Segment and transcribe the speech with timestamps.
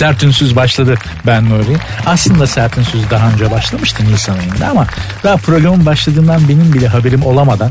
[0.00, 0.94] Sert Ünsüz başladı
[1.26, 1.76] ben Nuri.
[2.06, 4.86] Aslında Sert Ünsüz daha önce başlamıştı Nisan ayında ama
[5.24, 7.70] daha programın başladığından benim bile haberim olamadan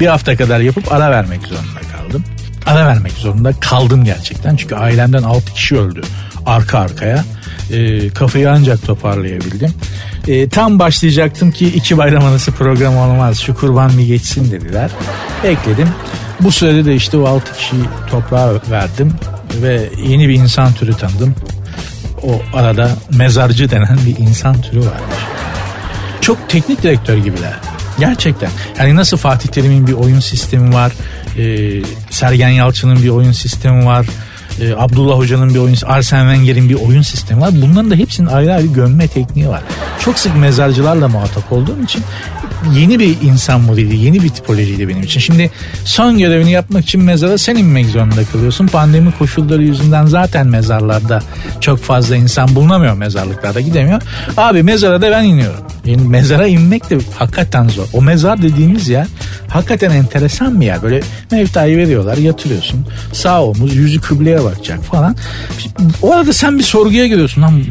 [0.00, 2.24] bir hafta kadar yapıp ara vermek zorunda kaldım.
[2.66, 6.00] Ara vermek zorunda kaldım gerçekten çünkü ailemden 6 kişi öldü
[6.46, 7.24] arka arkaya.
[7.72, 9.70] E, kafayı ancak toparlayabildim.
[10.28, 14.90] E, tam başlayacaktım ki iki bayram arası program olmaz şu kurban bir geçsin dediler.
[15.44, 15.88] Ekledim.
[16.40, 19.12] Bu sürede de işte o 6 kişiyi toprağa verdim
[19.62, 21.34] ve yeni bir insan türü tanıdım.
[22.22, 25.16] O arada mezarcı denen bir insan türü varmış.
[26.20, 27.52] Çok teknik direktör gibiler.
[27.98, 28.50] Gerçekten.
[28.78, 30.92] Yani nasıl Fatih Terim'in bir oyun sistemi var.
[31.38, 34.06] E, Sergen Yalçın'ın bir oyun sistemi var.
[34.60, 37.50] E, Abdullah Hoca'nın bir oyun, Arsene Wenger'in bir oyun sistemi var.
[37.52, 39.62] Bunların da hepsinin ayrı ayrı gömme tekniği var.
[40.04, 42.02] Çok sık mezarcılarla muhatap olduğum için
[42.74, 45.20] yeni bir insan modeli, yeni bir tipolojiydi benim için.
[45.20, 45.50] Şimdi
[45.84, 48.66] son görevini yapmak için mezara sen inmek zorunda kalıyorsun.
[48.66, 51.22] Pandemi koşulları yüzünden zaten mezarlarda
[51.60, 54.02] çok fazla insan bulunamıyor mezarlıklarda gidemiyor.
[54.36, 55.60] Abi mezara da ben iniyorum.
[55.84, 57.86] Yani mezara inmek de hakikaten zor.
[57.92, 59.06] O mezar dediğimiz yer
[59.48, 60.82] hakikaten enteresan bir yer.
[60.82, 62.86] Böyle mevtayı veriyorlar yatırıyorsun.
[63.12, 65.16] Sağ omuz yüzü kıbleye bakacak falan.
[66.02, 67.42] O arada sen bir sorguya giriyorsun.
[67.42, 67.62] Lan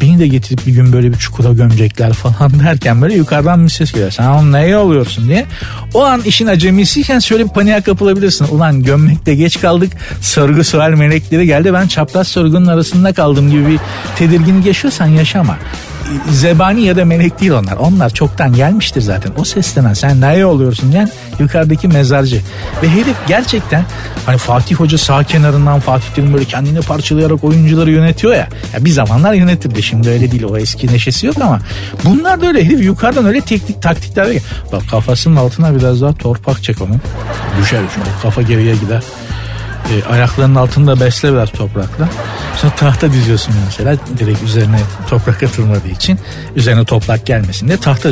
[0.00, 3.92] beni de getirip bir gün böyle bir çukura gömecekler falan derken böyle yukarıdan bir ses
[3.92, 4.10] geliyor.
[4.10, 5.46] Sen onun neye oluyorsun diye.
[5.94, 8.46] O an işin acemisiyken şöyle bir paniğe kapılabilirsin.
[8.50, 9.92] Ulan gömmekte geç kaldık.
[10.20, 11.72] Sorgu sual melekleri geldi.
[11.72, 13.78] Ben çapraz sorgunun arasında kaldım gibi bir
[14.16, 15.58] tedirginlik yaşıyorsan yaşama
[16.30, 17.76] zebani ya da melek değil onlar.
[17.76, 19.32] Onlar çoktan gelmiştir zaten.
[19.38, 22.40] O seslenen sen neye oluyorsun diyen yukarıdaki mezarcı.
[22.82, 23.84] Ve herif gerçekten
[24.26, 28.48] hani Fatih Hoca sağ kenarından Fatih Terim böyle kendini parçalayarak oyuncuları yönetiyor ya.
[28.74, 29.82] ya bir zamanlar yönetirdi.
[29.82, 30.44] Şimdi öyle değil.
[30.44, 31.60] O eski neşesi yok ama
[32.04, 32.64] bunlar da öyle.
[32.64, 34.26] Herif yukarıdan öyle teknik taktikler.
[34.72, 36.94] Bak kafasının altına biraz daha torpak çek onu.
[37.60, 37.80] Düşer.
[38.22, 39.02] Kafa geriye gider
[39.90, 42.08] e, ayaklarının altında besle biraz toprakla.
[42.56, 46.18] Sonra tahta diziyorsun mesela direkt üzerine toprak atılmadığı için
[46.56, 48.10] üzerine toprak gelmesin diye tahta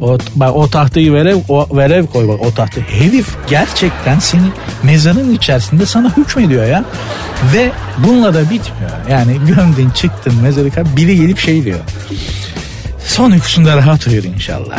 [0.00, 2.80] o, bak, o tahtayı verev, o, verev koy bak o tahta.
[2.80, 4.46] Herif gerçekten seni
[4.82, 6.84] mezarın içerisinde sana hükmediyor ya.
[7.54, 8.90] Ve bununla da bitmiyor.
[9.10, 11.78] Yani gömdün çıktın mezarı biri gelip şey diyor.
[13.04, 14.78] Son uykusunda rahat uyur inşallah.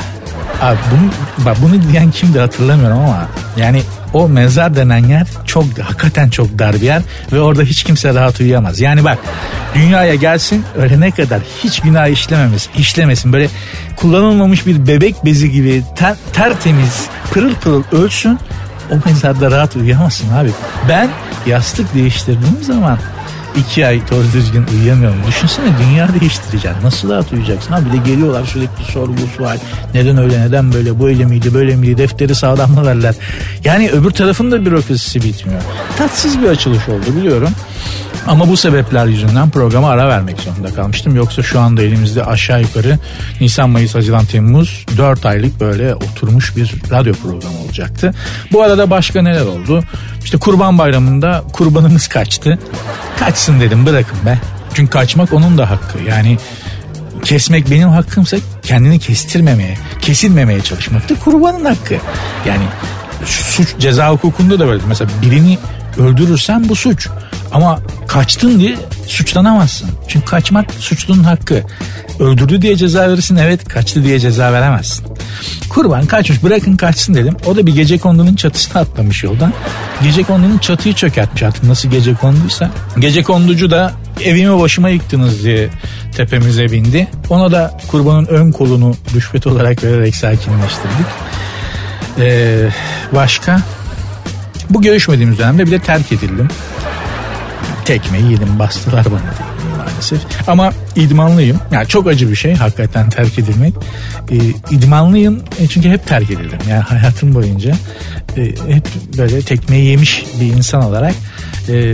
[0.62, 3.82] Abi bunu, bak bunu diyen kimdi hatırlamıyorum ama yani
[4.14, 7.02] o mezar denen yer çok hakikaten çok dar bir yer
[7.34, 8.80] ve orada hiç kimse rahat uyuyamaz.
[8.80, 9.18] Yani bak
[9.76, 13.34] dünyaya gelsin ölene kadar hiç günah işlememesin, işlemesin.
[13.34, 13.50] Böyle
[13.96, 18.40] kullanılmamış bir bebek bezi gibi ter, tertemiz pırıl pırıl ölsün
[18.92, 20.50] o mezarda rahat uyuyamazsın abi.
[20.90, 21.10] Ben
[21.46, 22.98] yastık değiştirdiğim zaman
[23.56, 25.18] iki ay doğru düzgün uyuyamıyorum.
[25.28, 26.84] Düşünsene dünya değiştireceksin.
[26.84, 27.72] Nasıl rahat uyuyacaksın?
[27.72, 29.58] Ha bir de geliyorlar sürekli sorgu sual.
[29.94, 33.16] Neden öyle neden böyle böyle miydi böyle miydi defteri sağdan mı verler?
[33.64, 35.62] Yani öbür tarafın da bürokrasisi bitmiyor.
[35.98, 37.50] Tatsız bir açılış oldu biliyorum.
[38.28, 41.16] Ama bu sebepler yüzünden programa ara vermek zorunda kalmıştım.
[41.16, 43.00] Yoksa şu anda elimizde aşağı yukarı
[43.42, 48.14] Nisan, Mayıs, Haziran, Temmuz 4 aylık böyle oturmuş bir radyo programı olacaktı.
[48.52, 49.84] Bu arada başka neler oldu?
[50.24, 52.60] İşte Kurban Bayramı'nda kurbanımız kaçtı.
[53.20, 54.40] Kaçsın dedim bırakın be.
[54.74, 55.98] Çünkü kaçmak onun da hakkı.
[56.08, 56.38] Yani
[57.24, 61.96] kesmek benim hakkımsa kendini kestirmemeye, kesilmemeye çalışmak da kurbanın hakkı.
[62.48, 62.64] Yani
[63.26, 64.84] suç ceza hukukunda da böyle.
[64.88, 65.58] Mesela birini
[66.00, 67.08] öldürürsen bu suç.
[67.52, 68.76] Ama kaçtın diye
[69.08, 69.90] suçlanamazsın.
[70.08, 71.64] Çünkü kaçmak suçlunun hakkı.
[72.20, 75.06] Öldürdü diye ceza verirsin evet kaçtı diye ceza veremezsin.
[75.70, 77.38] Kurban kaçmış bırakın kaçsın dedim.
[77.46, 79.54] O da bir gece kondunun çatısına atlamış yoldan.
[80.04, 82.70] Gece kondunun çatıyı çökertmiş artık nasıl gece konduysa.
[83.00, 83.92] Gece konducu da
[84.24, 85.70] evimi başıma yıktınız diye
[86.16, 87.08] tepemize bindi.
[87.30, 91.08] Ona da kurbanın ön kolunu rüşvet olarak vererek sakinleştirdik.
[92.20, 92.70] Ee,
[93.16, 93.62] başka?
[94.70, 96.48] Bu görüşmediğimiz dönemde bir de terk edildim
[97.88, 99.48] tekmeyi yedim bastılar bana
[99.78, 100.22] maalesef.
[100.48, 101.60] Ama idmanlıyım.
[101.72, 103.74] Yani çok acı bir şey hakikaten terk edilmek.
[104.32, 104.36] E,
[104.76, 106.60] idmanlıyım çünkü hep terk edildim.
[106.70, 107.76] Yani hayatım boyunca
[108.38, 111.14] e, hep böyle tekmeyi yemiş bir insan olarak
[111.70, 111.94] e,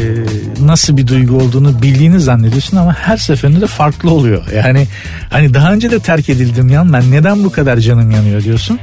[0.60, 4.44] nasıl bir duygu olduğunu bildiğini zannediyorsun ama her seferinde de farklı oluyor.
[4.56, 4.88] Yani
[5.30, 8.80] hani daha önce de terk edildim yan ben neden bu kadar canım yanıyor diyorsun.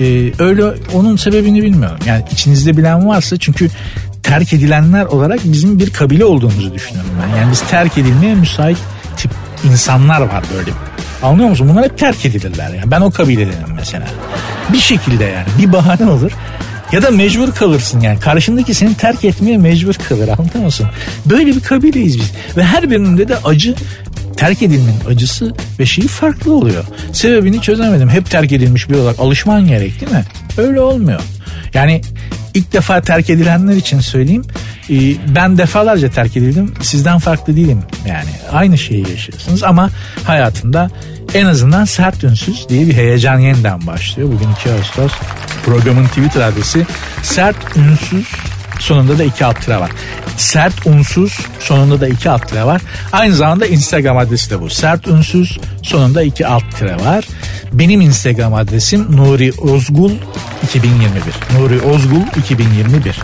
[0.00, 0.64] Ee, öyle
[0.94, 1.98] onun sebebini bilmiyorum.
[2.06, 3.70] Yani içinizde bilen varsa çünkü
[4.22, 7.40] terk edilenler olarak bizim bir kabile olduğumuzu düşünüyorum ben.
[7.40, 8.78] Yani biz terk edilmeye müsait
[9.16, 9.30] tip
[9.70, 10.70] insanlar var böyle.
[11.22, 11.68] Anlıyor musun?
[11.68, 12.70] Bunlar hep terk edilirler.
[12.70, 14.06] Yani ben o kabiledenim mesela.
[14.72, 16.32] Bir şekilde yani bir bahane olur.
[16.92, 18.20] Ya da mecbur kalırsın yani.
[18.20, 20.86] Karşındaki seni terk etmeye mecbur kalır anlıyor musun?
[21.26, 22.32] Böyle bir kabileyiz biz.
[22.56, 23.74] Ve her birinde de acı
[24.36, 26.84] terk edilmenin acısı ve şeyi farklı oluyor.
[27.12, 28.08] Sebebini çözemedim.
[28.08, 30.24] Hep terk edilmiş bir olarak alışman gerek değil mi?
[30.58, 31.20] Öyle olmuyor.
[31.74, 32.00] Yani
[32.54, 34.44] ilk defa terk edilenler için söyleyeyim.
[34.90, 34.94] Ee,
[35.34, 36.74] ben defalarca terk edildim.
[36.80, 37.82] Sizden farklı değilim.
[38.06, 39.90] Yani aynı şeyi yaşıyorsunuz ama
[40.24, 40.90] hayatında
[41.34, 44.28] en azından sert ünsüz diye bir heyecan yeniden başlıyor.
[44.32, 45.12] Bugün 2 Ağustos
[45.64, 46.86] programın Twitter adresi
[47.22, 48.26] sert ünsüz
[48.78, 49.90] sonunda da iki alt tire var.
[50.36, 52.82] Sert unsuz sonunda da iki alt tire var.
[53.12, 54.70] Aynı zamanda Instagram adresi de bu.
[54.70, 57.24] Sert unsuz sonunda iki alt tire var.
[57.72, 60.12] Benim Instagram adresim Nuri Ozgul
[60.62, 61.20] 2021.
[61.58, 63.18] Nuri Ozgul 2021.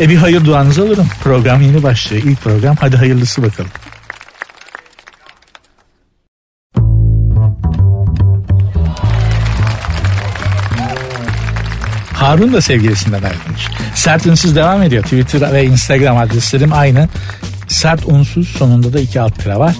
[0.00, 1.08] E bir hayır duanızı alırım.
[1.24, 2.22] Program yeni başlıyor.
[2.26, 2.76] İlk program.
[2.80, 3.70] Hadi hayırlısı bakalım.
[12.22, 13.68] Harun da sevgilisinden ayrılmış.
[13.94, 15.02] Sert unsuz devam ediyor.
[15.02, 17.08] Twitter ve Instagram adreslerim aynı.
[17.68, 19.76] Sert unsuz sonunda da iki alt tire var.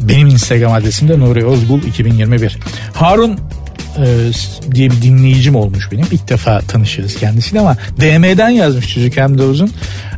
[0.00, 2.58] Benim Instagram adresim de Nuri Ozgul 2021.
[2.94, 3.38] Harun
[3.98, 4.30] e,
[4.74, 6.06] diye bir dinleyicim olmuş benim.
[6.12, 9.70] İlk defa tanışıyoruz kendisiyle ama DM'den yazmış çocuk hem de uzun.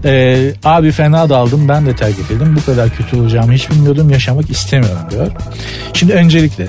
[0.04, 2.56] E, abi fena daldım ben de terk edildim.
[2.56, 4.10] Bu kadar kötü olacağımı hiç bilmiyordum.
[4.10, 5.30] Yaşamak istemiyorum diyor.
[5.92, 6.66] Şimdi öncelikle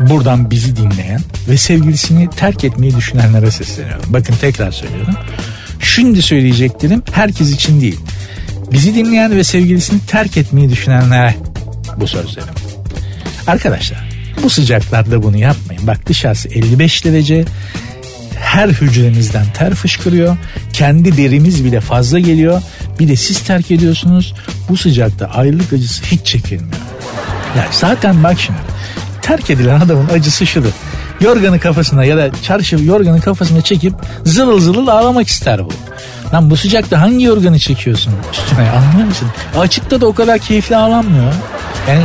[0.00, 4.02] buradan bizi dinleyen ve sevgilisini terk etmeyi düşünenlere sesleniyorum.
[4.08, 5.14] Bakın tekrar söylüyorum.
[5.80, 8.00] Şimdi söyleyeceklerim herkes için değil.
[8.72, 11.34] Bizi dinleyen ve sevgilisini terk etmeyi düşünenlere
[11.96, 12.54] bu sözlerim.
[13.46, 14.08] Arkadaşlar
[14.42, 15.86] bu sıcaklarda bunu yapmayın.
[15.86, 17.44] Bak dışarısı 55 derece.
[18.40, 20.36] Her hücremizden ter fışkırıyor.
[20.72, 22.62] Kendi derimiz bile fazla geliyor.
[22.98, 24.34] Bir de siz terk ediyorsunuz.
[24.68, 26.82] Bu sıcakta ayrılık acısı hiç çekilmiyor.
[27.56, 28.58] Yani zaten bak şimdi
[29.28, 30.72] terk edilen adamın acısı şudur.
[31.20, 33.94] Yorganı kafasına ya da çarşı yorganı kafasına çekip
[34.24, 35.72] zılıl zılıl ağlamak ister bu.
[36.34, 39.28] Lan bu sıcakta hangi yorganı çekiyorsun üstüne anlıyor musun?
[39.58, 41.32] Açıkta da o kadar keyifli ağlanmıyor.
[41.88, 42.04] Yani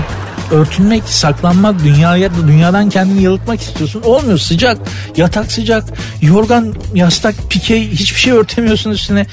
[0.52, 4.02] örtünmek, saklanmak, dünyaya dünyadan kendini yalıtmak istiyorsun.
[4.02, 4.78] Olmuyor sıcak,
[5.18, 5.84] yatak sıcak,
[6.22, 9.26] yorgan, yastak, pike hiçbir şey örtemiyorsun üstüne.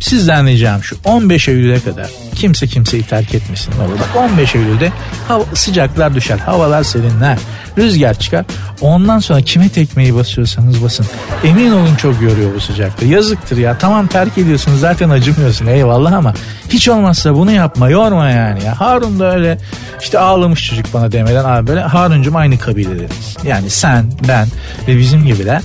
[0.00, 3.74] Sizden ricam şu 15 Eylül'e kadar kimse kimseyi terk etmesin.
[3.78, 4.92] Bak 15 Eylül'de
[5.28, 7.38] hava, sıcaklar düşer, havalar serinler,
[7.78, 8.44] rüzgar çıkar.
[8.80, 11.06] Ondan sonra kime tekmeyi basıyorsanız basın.
[11.44, 13.06] Emin olun çok yoruyor bu sıcakta.
[13.06, 13.78] Yazıktır ya.
[13.78, 16.34] Tamam terk ediyorsun zaten acımıyorsun eyvallah ama
[16.68, 18.80] hiç olmazsa bunu yapma yorma yani ya.
[18.80, 19.58] Harun da öyle
[20.00, 23.36] işte ağlamış çocuk bana demeden abi böyle Haruncum aynı kabiledeniz.
[23.44, 24.48] Yani sen, ben
[24.88, 25.62] ve bizim gibiler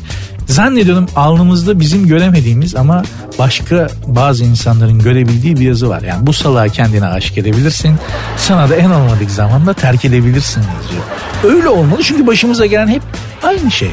[0.48, 3.04] Zannediyorum alnımızda bizim göremediğimiz ama
[3.40, 6.02] başka bazı insanların görebildiği bir yazı var.
[6.02, 7.96] Yani bu salağı kendine aşık edebilirsin.
[8.38, 11.04] Sana da en olmadık zamanda terk edebilirsin yazıyor.
[11.44, 13.02] Öyle olmalı çünkü başımıza gelen hep
[13.44, 13.92] aynı şey.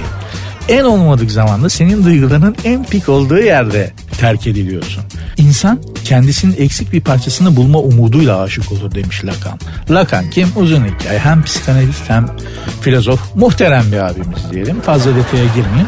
[0.68, 5.04] En olmadık zamanda senin duygularının en pik olduğu yerde terk ediliyorsun.
[5.36, 9.58] İnsan kendisinin eksik bir parçasını bulma umuduyla aşık olur demiş Lacan.
[9.90, 10.48] Lacan kim?
[10.56, 11.18] Uzun hikaye.
[11.18, 12.28] Hem psikanalist hem
[12.80, 13.20] filozof.
[13.34, 14.80] Muhterem bir abimiz diyelim.
[14.80, 15.86] Fazla detaya girmeyin.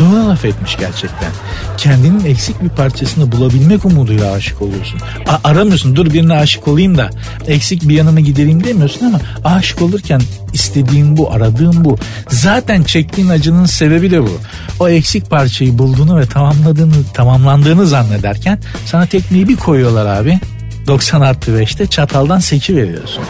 [0.00, 1.30] Doğru laf etmiş gerçekten.
[1.76, 5.00] Kendinin eksik bir parçasını bulabilmek umuduyla aşık oluyorsun.
[5.28, 7.10] A- aramıyorsun dur birine aşık olayım da
[7.46, 10.20] eksik bir yanımı gidereyim demiyorsun ama aşık olurken
[10.52, 11.98] istediğin bu, aradığın bu.
[12.28, 14.38] Zaten çektiğin acının sebebi de bu.
[14.80, 20.38] O eksik parçayı bulduğunu ve tamamladığını, tamamlandığını zannederken sana tekniği bir koyuyorlar abi.
[20.86, 23.24] 90 artı 5'te çataldan seki veriyorsun.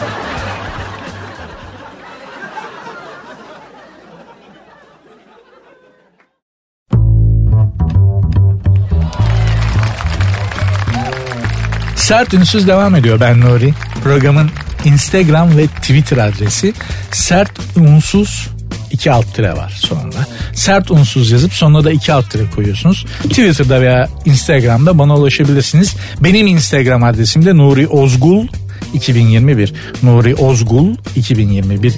[12.13, 13.73] Sert Ünsüz devam ediyor ben Nuri.
[14.03, 14.49] Programın
[14.85, 16.73] Instagram ve Twitter adresi
[17.11, 18.49] sert unsuz
[18.91, 20.27] iki alt tire var sonunda.
[20.53, 23.05] Sert unsuz yazıp sonuna da iki alt tire koyuyorsunuz.
[23.23, 25.95] Twitter'da veya Instagram'da bana ulaşabilirsiniz.
[26.19, 28.47] Benim Instagram adresim de Nuri Ozgul
[28.93, 29.73] 2021.
[30.03, 31.93] Nuri Ozgul 2021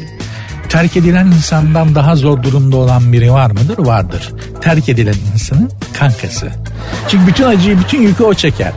[0.70, 3.78] terk edilen insandan daha zor durumda olan biri var mıdır?
[3.78, 4.34] Vardır.
[4.62, 6.52] Terk edilen insanın kankası.
[7.10, 8.72] Çünkü bütün acıyı, bütün yükü o çeker.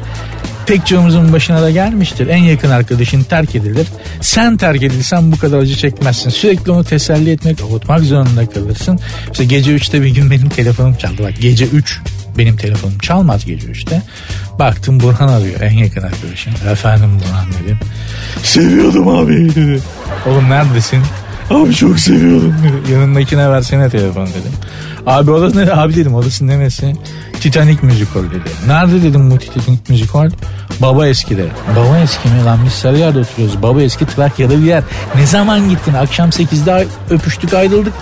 [0.69, 2.27] Pek çoğumuzun başına da gelmiştir.
[2.27, 3.87] En yakın arkadaşın terk edilir.
[4.21, 6.31] Sen terk edilsen bu kadar acı çekmezsin.
[6.31, 9.01] Sürekli onu teselli etmek, avutmak zorunda kalırsın.
[9.33, 11.23] İşte gece 3'te bir gün benim telefonum çaldı.
[11.23, 12.01] Bak gece 3
[12.39, 14.03] benim telefonum çalmaz gece 3'te.
[14.59, 16.53] Baktım Burhan arıyor en yakın arkadaşım.
[16.71, 17.79] Efendim Burhan dedim.
[18.43, 19.81] Seviyordum abi dedi.
[20.27, 21.03] Oğlum neredesin?
[21.51, 22.93] Abi çok seviyordum dedi.
[22.93, 24.53] Yanındakine versene telefon dedim.
[25.09, 25.73] Abi odası ne?
[25.73, 26.97] Abi dedim odası neresi?
[27.41, 28.51] Titanic Musical dedi.
[28.67, 30.31] Nerede dedim bu Titanic Musical?
[30.81, 31.45] Baba eskide.
[31.77, 33.63] Baba eski mi lan biz Sarıyer'de oturuyoruz.
[33.63, 34.83] Baba eski Trakya'da bir yer.
[35.15, 35.95] Ne zaman gittin?
[35.95, 37.93] Akşam 8'de öpüştük ayrıldık.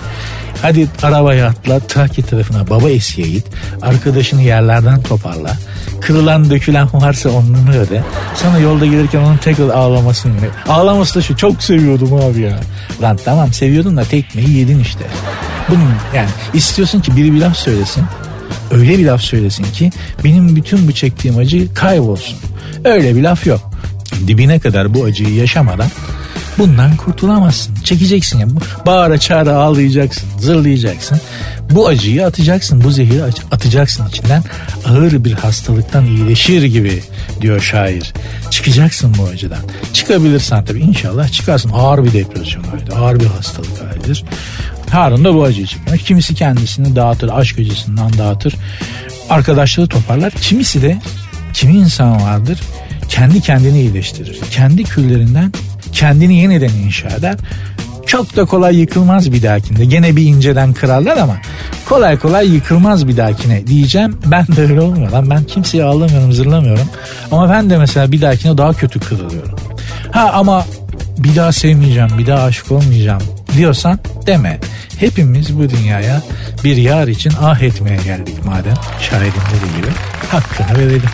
[0.61, 3.45] Hadi arabaya atla Trakya tarafına baba eskiye git.
[3.81, 5.57] Arkadaşını yerlerden toparla.
[6.01, 8.03] Kırılan dökülen varsa onları öde.
[8.35, 10.33] Sana yolda gelirken onun tekrar ağlamasını
[10.69, 12.59] Ağlaması da şu çok seviyordum abi ya.
[13.01, 15.05] Lan tamam seviyordun da tekmeyi yedin işte.
[15.69, 18.03] Bunun yani istiyorsun ki biri bir laf söylesin.
[18.71, 19.91] öyle bir laf söylesin ki
[20.23, 22.37] benim bütün bu çektiğim acı kaybolsun.
[22.83, 23.71] Öyle bir laf yok.
[24.27, 25.87] Dibine kadar bu acıyı yaşamadan
[26.57, 27.75] bundan kurtulamazsın.
[27.83, 28.47] Çekeceksin ya.
[28.85, 31.21] Bağıra çağıra ağlayacaksın, zırlayacaksın.
[31.71, 34.43] Bu acıyı atacaksın, bu zehiri atacaksın içinden.
[34.85, 37.03] Ağır bir hastalıktan iyileşir gibi
[37.41, 38.13] diyor şair.
[38.51, 39.59] Çıkacaksın bu acıdan.
[39.93, 41.71] Çıkabilirsen tabii inşallah çıkarsın.
[41.73, 44.23] Ağır bir depresyon halidir, ağır bir hastalık halidir.
[44.91, 45.97] Harun da bu acıyı çıkar.
[45.97, 48.55] Kimisi kendisini dağıtır, aşk acısından dağıtır.
[49.29, 50.31] Arkadaşları toparlar.
[50.31, 50.97] Kimisi de
[51.53, 52.59] kimi insan vardır
[53.09, 54.39] kendi kendini iyileştirir.
[54.51, 55.53] Kendi küllerinden
[55.91, 57.35] kendini yeniden inşa eder.
[58.05, 59.85] Çok da kolay yıkılmaz bir dahakinde.
[59.85, 61.37] Gene bir inceden kırarlar ama
[61.85, 64.19] kolay kolay yıkılmaz bir dahakine diyeceğim.
[64.25, 65.29] Ben de öyle olmuyor lan.
[65.29, 66.89] Ben kimseye ağlamıyorum, zırlamıyorum.
[67.31, 69.59] Ama ben de mesela bir dahakine daha kötü kırılıyorum.
[70.11, 70.65] Ha ama
[71.17, 73.21] bir daha sevmeyeceğim, bir daha aşık olmayacağım
[73.57, 74.59] diyorsan deme.
[74.99, 76.21] Hepimiz bu dünyaya
[76.63, 78.75] bir yar için ah etmeye geldik madem.
[79.01, 79.91] Şairin dediği gibi
[80.31, 81.09] hakkını verelim.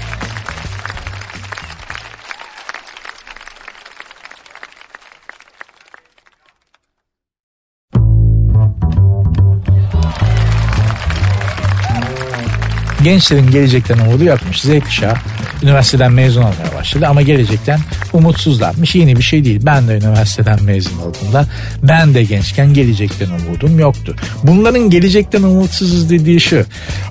[13.03, 14.61] Gençlerin gelecekten umudu yokmuş.
[14.61, 15.15] Z kuşağı
[15.63, 17.79] üniversiteden mezun olmaya başladı ama gelecekten
[18.13, 18.95] umutsuzlarmış.
[18.95, 19.61] Yeni bir şey değil.
[19.63, 21.45] Ben de üniversiteden mezun olduğumda
[21.83, 24.15] ben de gençken gelecekten umudum yoktu.
[24.43, 26.65] Bunların gelecekten umutsuzuz dediği şu.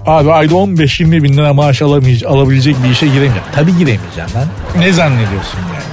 [0.07, 3.49] Abi ayda 15-20 bin lira maaş alabilecek bir işe giremeyeceğim.
[3.55, 4.81] Tabii giremeyeceğim ben.
[4.81, 5.92] Ne zannediyorsun yani?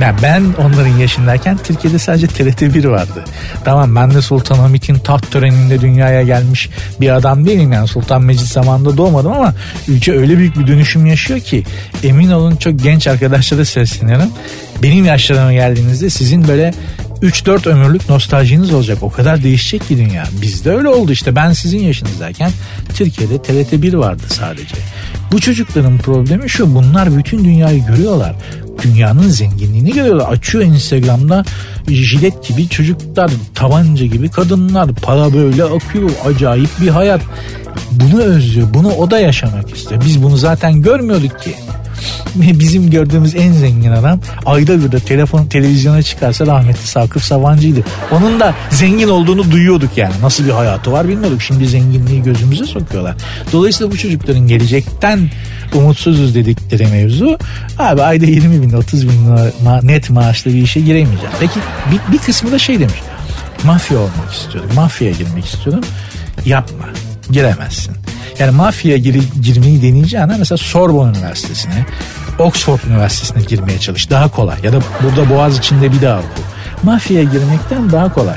[0.00, 3.24] Ben, ben onların yaşındayken Türkiye'de sadece TRT1 vardı.
[3.64, 6.68] Tamam ben de Sultan Hamit'in taht töreninde dünyaya gelmiş
[7.00, 9.54] bir adam değilim yani Sultan Mecid zamanında doğmadım ama
[9.88, 11.64] ülke öyle büyük bir dönüşüm yaşıyor ki
[12.02, 14.28] emin olun çok genç arkadaşlara sesleniyorum.
[14.82, 16.74] Benim yaşlarıma geldiğinizde sizin böyle
[17.22, 18.98] 3-4 ömürlük nostaljiniz olacak.
[19.02, 20.24] O kadar değişecek ki dünya.
[20.42, 21.36] Bizde öyle oldu işte.
[21.36, 22.50] Ben sizin yaşınızdayken
[22.94, 24.74] Türkiye'de TRT1 vardı sadece.
[25.32, 26.74] Bu çocukların problemi şu.
[26.74, 28.36] Bunlar bütün dünyayı görüyorlar
[28.84, 30.32] dünyanın zenginliğini görüyorlar.
[30.32, 31.44] Açıyor Instagram'da
[31.88, 36.10] jilet gibi çocuklar, tabanca gibi kadınlar, para böyle akıyor.
[36.24, 37.20] Acayip bir hayat.
[37.90, 38.74] Bunu özlüyor.
[38.74, 40.02] Bunu o da yaşamak istiyor.
[40.06, 41.54] Biz bunu zaten görmüyorduk ki.
[42.34, 47.84] Bizim gördüğümüz en zengin adam ayda bir de telefon televizyona çıkarsa rahmetli Sakıp Sabancı'ydı.
[48.10, 50.14] Onun da zengin olduğunu duyuyorduk yani.
[50.22, 51.42] Nasıl bir hayatı var bilmiyorduk.
[51.42, 53.14] Şimdi zenginliği gözümüze sokuyorlar.
[53.52, 55.30] Dolayısıyla bu çocukların gelecekten
[55.74, 57.38] umutsuzuz dedikleri mevzu
[57.78, 61.34] abi ayda 20 bin 30 bin lira net maaşlı bir işe giremeyeceğim.
[61.40, 62.94] Peki bir, bir kısmı da şey demiş
[63.64, 65.84] mafya olmak istiyorum mafyaya girmek istiyorum
[66.44, 66.88] yapma
[67.30, 68.03] giremezsin.
[68.38, 71.86] Yani mafya gir, girmeyi deneyeceğine mesela Sorbonne Üniversitesi'ne,
[72.38, 74.10] Oxford Üniversitesi'ne girmeye çalış.
[74.10, 74.56] Daha kolay.
[74.62, 76.26] Ya da burada Boğaz içinde bir daha oku.
[76.82, 78.36] Mafyaya girmekten daha kolay.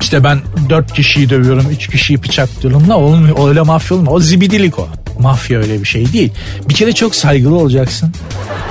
[0.00, 2.88] İşte ben dört kişiyi dövüyorum, üç kişiyi bıçaklıyorum.
[2.88, 4.16] La olmuyor, öyle mafya olmuyor.
[4.16, 4.88] O zibidilik o.
[5.18, 6.32] Mafya öyle bir şey değil.
[6.68, 8.12] Bir kere çok saygılı olacaksın.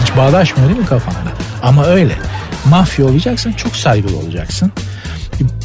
[0.01, 1.19] Hiç bağdaşmıyor değil mi kafanda?
[1.63, 2.13] Ama öyle.
[2.69, 4.71] Mafya olacaksın, çok saygılı olacaksın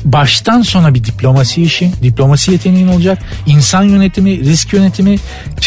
[0.04, 3.18] baştan sona bir diplomasi işi, diplomasi yeteneğin olacak.
[3.46, 5.16] İnsan yönetimi, risk yönetimi,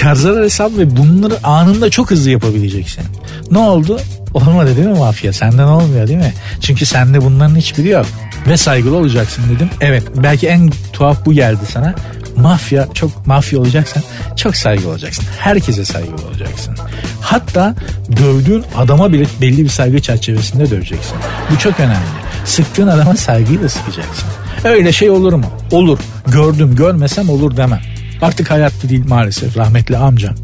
[0.02, 3.04] kar hesabı ve bunları anında çok hızlı yapabileceksin.
[3.52, 4.00] Ne oldu?
[4.34, 5.34] Olmadı değil mi mafya?
[5.34, 6.34] Senden olmuyor değil mi?
[6.62, 8.06] Çünkü sende bunların hiçbiri yok.
[8.48, 9.70] Ve saygılı olacaksın dedim.
[9.82, 11.96] Evet belki en tuhaf bu geldi sana.
[12.38, 14.04] Mafya çok mafya olacaksan
[14.36, 15.26] çok saygılı olacaksın.
[15.40, 16.76] Herkese saygılı olacaksın.
[17.22, 17.76] Hatta
[18.18, 21.16] dövdüğün adama bile belli bir saygı çerçevesinde döveceksin.
[21.52, 22.06] Bu çok önemli.
[22.46, 24.30] Sıktığın adama saygıyla sıkacaksın.
[24.64, 25.46] Öyle şey olur mu?
[25.72, 26.00] Olur.
[26.28, 27.82] Gördüm görmesem olur demem.
[28.22, 30.36] Artık hayatta değil maalesef rahmetli amcam.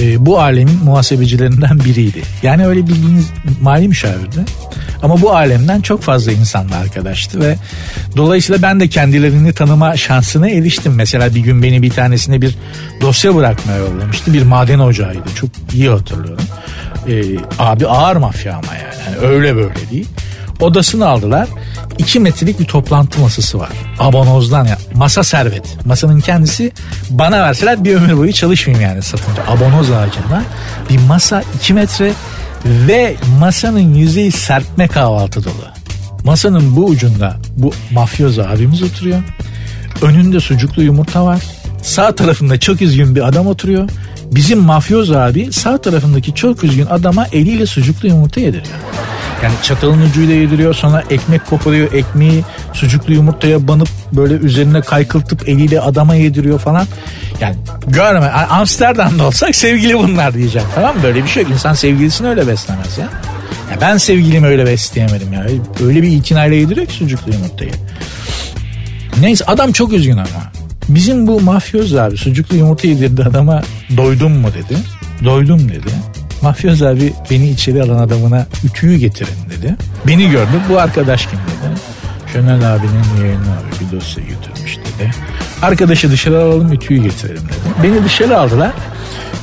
[0.00, 2.22] E, bu alemin muhasebecilerinden biriydi.
[2.42, 3.26] Yani öyle bildiğiniz
[3.62, 4.44] mali müşavirdi.
[5.02, 7.56] Ama bu alemden çok fazla insanla arkadaştı ve
[8.16, 10.92] dolayısıyla ben de kendilerini tanıma şansına eriştim.
[10.94, 12.54] Mesela bir gün beni bir tanesine bir
[13.00, 14.32] dosya bırakmaya yollamıştı.
[14.32, 15.28] Bir maden ocağıydı.
[15.34, 16.44] Çok iyi hatırlıyorum.
[17.08, 17.22] Ee,
[17.58, 19.16] abi ağır mafya ama yani.
[19.16, 20.08] yani öyle böyle değil.
[20.60, 21.48] Odasını aldılar.
[22.00, 23.68] 2 metrelik bir toplantı masası var.
[23.98, 24.78] Abonozdan ya.
[24.94, 25.86] Masa servet.
[25.86, 26.72] Masanın kendisi
[27.10, 29.42] bana verseler bir ömür boyu çalışmayayım yani satınca.
[29.48, 30.44] Abonoz ağacından
[30.90, 32.12] bir masa 2 metre
[32.64, 35.52] ve masanın yüzeyi serpme kahvaltı dolu.
[36.24, 39.22] Masanın bu ucunda bu mafyoz abimiz oturuyor.
[40.02, 41.42] Önünde sucuklu yumurta var.
[41.82, 43.88] Sağ tarafında çok üzgün bir adam oturuyor.
[44.32, 48.76] Bizim mafyoz abi sağ tarafındaki çok üzgün adama eliyle sucuklu yumurta yediriyor.
[49.42, 55.80] Yani çatalın ucuyla yediriyor sonra ekmek koparıyor ekmeği sucuklu yumurtaya banıp böyle üzerine kaykıltıp eliyle
[55.80, 56.86] adama yediriyor falan.
[57.40, 57.56] Yani
[57.86, 61.02] görme Amsterdam'da olsak sevgili bunlar diyeceğim tamam mı?
[61.02, 63.04] Böyle bir şey yok insan sevgilisini öyle beslemez ya.
[63.70, 65.46] ya ben sevgilimi öyle besleyemedim ya.
[65.86, 67.72] Öyle bir itinayla yediriyor ki sucuklu yumurtayı.
[69.20, 70.50] Neyse adam çok üzgün ama.
[70.88, 73.62] Bizim bu mafyoz abi sucuklu yumurta yedirdi adama
[73.96, 74.78] doydum mu dedi.
[75.24, 75.90] Doydum dedi.
[76.42, 79.76] Mafyoz abi beni içeri alan adamına ütüyü getirin dedi.
[80.06, 81.80] Beni gördü bu arkadaş kim dedi.
[82.32, 85.10] Şönel abinin yeğeni abi bir dosya götürmüş dedi.
[85.62, 87.82] Arkadaşı dışarı alalım ütüyü getirelim dedi.
[87.82, 88.72] Beni dışarı aldılar.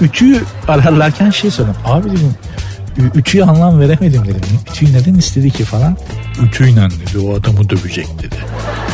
[0.01, 1.75] Ütüyü ararlarken şey sordum.
[1.85, 2.33] Abi dedim
[3.15, 4.59] ütüyü anlam veremedim dedim.
[4.71, 5.97] Ütüyü neden istedi ki falan.
[6.43, 8.35] Ütüyle dedi o adamı dövecek dedi.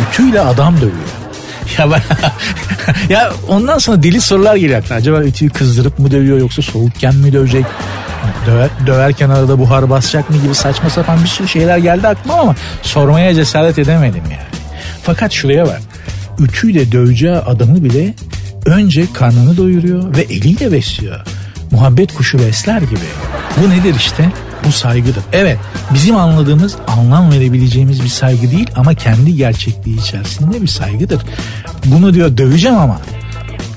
[0.10, 1.23] Ütüyle adam dövüyor.
[1.78, 2.02] Ya ben,
[3.10, 4.98] ya ondan sonra deli sorular geliyor aklına.
[4.98, 7.66] Acaba ütüyü kızdırıp mı dövüyor yoksa soğukken mi dövecek?
[8.48, 12.56] Döver, döverken arada buhar basacak mı gibi saçma sapan bir sürü şeyler geldi aklıma ama
[12.82, 14.54] sormaya cesaret edemedim yani.
[15.04, 15.82] Fakat şuraya bak.
[16.40, 18.14] Ütüyle döveceği adamı bile
[18.66, 21.20] önce karnını doyuruyor ve eliyle besliyor.
[21.72, 23.00] Muhabbet kuşu besler gibi.
[23.58, 24.30] Bu nedir işte?
[24.68, 25.24] Bu saygıdır.
[25.34, 25.58] Evet
[25.94, 31.22] bizim anladığımız anlam verebileceğimiz bir saygı değil ama kendi gerçekliği içerisinde bir saygıdır.
[31.86, 33.00] Bunu diyor döveceğim ama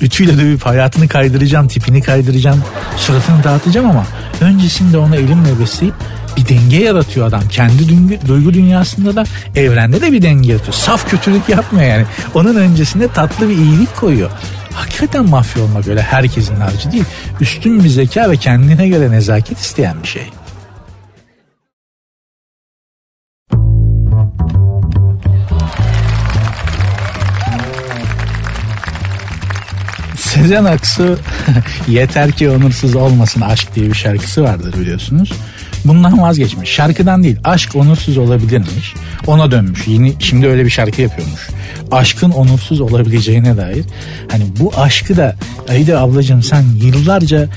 [0.00, 2.64] ütüyle dövüp hayatını kaydıracağım, tipini kaydıracağım,
[2.96, 4.06] suratını dağıtacağım ama
[4.40, 5.94] öncesinde onu elimle besleyip
[6.36, 7.48] bir denge yaratıyor adam.
[7.48, 7.88] Kendi
[8.28, 9.24] duygu, dünyasında da
[9.56, 10.72] evrende de bir denge yaratıyor.
[10.72, 12.04] Saf kötülük yapmıyor yani.
[12.34, 14.30] Onun öncesinde tatlı bir iyilik koyuyor.
[14.72, 17.04] Hakikaten mafya olmak öyle herkesin harcı değil.
[17.40, 20.22] Üstün bir zeka ve kendine göre nezaket isteyen bir şey.
[30.46, 31.18] Sezen Aksu
[31.88, 35.32] yeter ki onursuz olmasın aşk diye bir şarkısı vardır biliyorsunuz.
[35.84, 36.70] Bundan vazgeçmiş.
[36.70, 38.94] Şarkıdan değil aşk onursuz olabilirmiş.
[39.26, 39.88] Ona dönmüş.
[39.88, 41.48] Yeni şimdi öyle bir şarkı yapıyormuş.
[41.92, 43.84] Aşkın onursuz olabileceğine dair.
[44.30, 45.36] Hani bu aşkı da
[45.68, 47.48] Ayda ablacığım sen yıllarca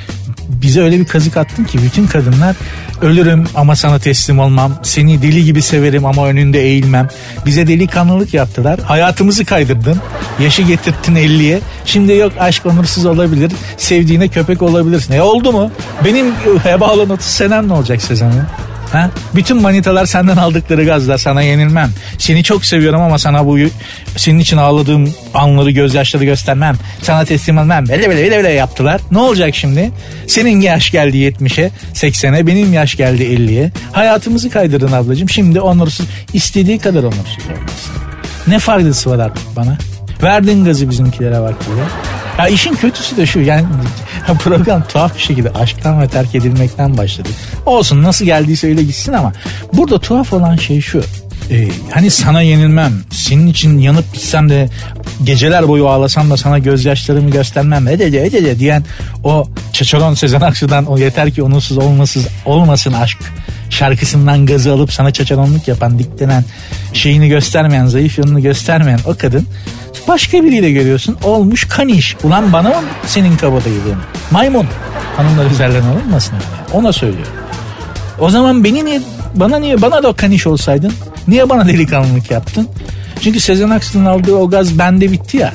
[0.49, 2.55] bize öyle bir kazık attın ki bütün kadınlar
[3.01, 4.71] ölürüm ama sana teslim olmam.
[4.83, 7.07] Seni deli gibi severim ama önünde eğilmem.
[7.45, 8.79] Bize delikanlılık yaptılar.
[8.79, 9.97] Hayatımızı kaydırdın.
[10.39, 11.59] Yaşı getirttin 50'ye.
[11.85, 13.51] Şimdi yok aşk onursuz olabilir.
[13.77, 15.13] Sevdiğine köpek olabilirsin.
[15.13, 15.71] E oldu mu?
[16.05, 16.25] Benim
[16.63, 18.43] heba olan 30 senem ne olacak Sezen'in?
[18.91, 19.09] Ha?
[19.35, 21.89] Bütün manitalar senden aldıkları gazla sana yenilmem.
[22.17, 23.57] Seni çok seviyorum ama sana bu
[24.17, 26.75] senin için ağladığım anları gözyaşları göstermem.
[27.01, 27.87] Sana teslim olmam.
[27.87, 29.01] Böyle böyle böyle yaptılar.
[29.11, 29.91] Ne olacak şimdi?
[30.27, 33.71] Senin yaş geldi 70'e 80'e benim yaş geldi 50'ye.
[33.91, 35.29] Hayatımızı kaydırdın ablacığım.
[35.29, 37.93] Şimdi onursuz istediği kadar onursuz olmasın.
[38.47, 39.77] Ne faydası var artık bana?
[40.23, 41.81] Verdin gazı bizimkilere bak böyle.
[42.39, 43.65] Ya işin kötüsü de şu yani
[44.43, 47.29] program tuhaf bir şekilde aşktan ve terk edilmekten başladı.
[47.65, 49.33] Olsun nasıl geldiyse öyle gitsin ama
[49.73, 51.01] burada tuhaf olan şey şu.
[51.51, 54.69] Ee, hani sana yenilmem, senin için yanıp gitsem de
[55.23, 58.83] geceler boyu ağlasam da sana gözyaşlarımı göstermem edece edece diyen
[59.23, 63.17] o Çaçaron Sezen Aksu'dan o yeter ki onursuz olmasız olmasın aşk
[63.69, 66.45] şarkısından gazı alıp sana çaçaronluk yapan diklenen
[66.93, 69.47] şeyini göstermeyen zayıf yanını göstermeyen o kadın
[70.07, 72.75] başka biriyle görüyorsun olmuş kaniş ulan bana mı
[73.07, 73.97] senin kabadayılığın
[74.31, 74.65] maymun
[75.17, 76.73] hanımlar üzerlerine alınmasın yani.
[76.73, 77.27] ona söylüyor
[78.19, 79.01] o zaman beni niye
[79.35, 80.93] bana niye bana da kaniş olsaydın
[81.27, 82.67] niye bana delikanlılık yaptın
[83.21, 85.53] çünkü Sezen Aksu'nun aldığı o gaz bende bitti ya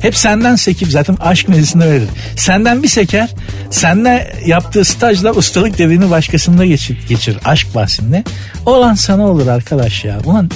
[0.00, 2.08] hep senden sekip zaten aşk meclisinde verir.
[2.36, 3.28] Senden bir seker.
[3.70, 8.24] Senden yaptığı stajla ustalık devrini başkasında geçir, geçir aşk bahsinde.
[8.66, 10.18] Olan sana olur arkadaş ya.
[10.24, 10.50] Ulan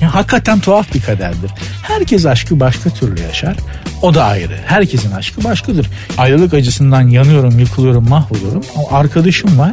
[0.00, 1.50] ya hakikaten tuhaf bir kaderdir.
[1.82, 3.56] Herkes aşkı başka türlü yaşar.
[4.02, 4.58] O da ayrı.
[4.66, 5.90] Herkesin aşkı başkadır.
[6.18, 8.62] Ayrılık acısından yanıyorum, yıkılıyorum, mahvoluyorum.
[8.76, 9.72] Ama arkadaşım var.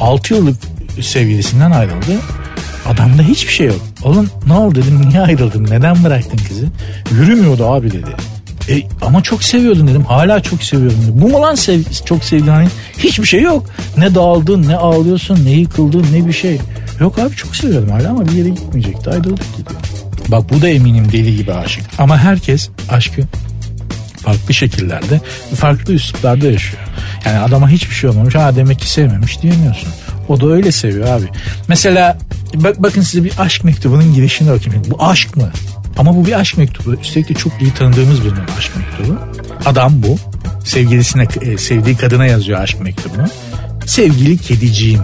[0.00, 0.56] 6 yıllık
[1.00, 2.20] sevgilisinden ayrıldı.
[2.86, 3.80] Adamda hiçbir şey yok.
[4.02, 6.66] Oğlum ne oldu dedim niye ayrıldın neden bıraktın kızı?
[7.10, 8.10] Yürümüyordu abi dedi.
[8.68, 10.04] E, ama çok seviyordun dedim.
[10.04, 11.14] Hala çok seviyorum dedim.
[11.16, 12.68] Bu mu lan sev, çok sevdiğin hani?
[12.98, 13.66] Hiçbir şey yok.
[13.96, 16.58] Ne dağıldın ne ağlıyorsun ne yıkıldın ne bir şey.
[17.00, 19.10] Yok abi çok seviyorum hala ama bir yere gitmeyecekti.
[19.10, 19.80] Ayrıldık gidiyor.
[20.28, 21.84] Bak bu da eminim deli gibi aşık.
[21.98, 23.22] Ama herkes aşkı
[24.16, 25.20] farklı şekillerde,
[25.54, 26.82] farklı üsluplarda yaşıyor.
[27.26, 28.34] Yani adama hiçbir şey olmamış.
[28.34, 29.88] Ha demek ki sevmemiş diyemiyorsun.
[30.28, 31.26] O da öyle seviyor abi.
[31.68, 32.18] Mesela
[32.54, 34.84] bak, bakın size bir aşk mektubunun girişini okuyayım.
[34.90, 35.50] Bu aşk mı?
[35.98, 36.94] Ama bu bir aşk mektubu.
[36.94, 39.18] Üstelik de çok iyi tanıdığımız birinin aşk mektubu.
[39.64, 40.16] Adam bu.
[40.64, 43.26] Sevgilisine, e, sevdiği kadına yazıyor aşk mektubunu.
[43.86, 45.02] Sevgili kediciğim.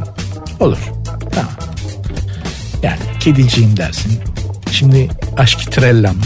[0.61, 0.79] Olur.
[1.31, 1.51] Tamam.
[2.83, 4.13] Yani kediciğim dersin.
[4.71, 6.17] Şimdi aşk trellam.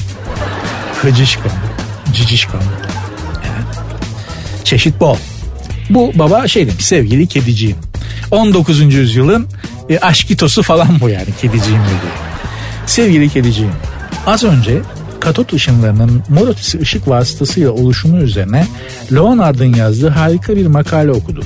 [1.02, 1.52] Hıcışkom.
[2.14, 2.60] Cicişkom.
[3.34, 3.64] Yani
[4.64, 5.16] çeşit bol.
[5.90, 7.76] Bu baba şey demiş sevgili kediciğim.
[8.30, 8.94] 19.
[8.94, 9.46] yüzyılın
[9.88, 12.10] e, aşkitosu falan bu yani kediciğim dedi.
[12.86, 13.72] Sevgili kediciğim
[14.26, 14.82] Az önce
[15.20, 18.66] katot ışınlarının mor ötesi ışık vasıtasıyla oluşumu üzerine
[19.12, 21.44] Leonard'ın yazdığı harika bir makale okudum.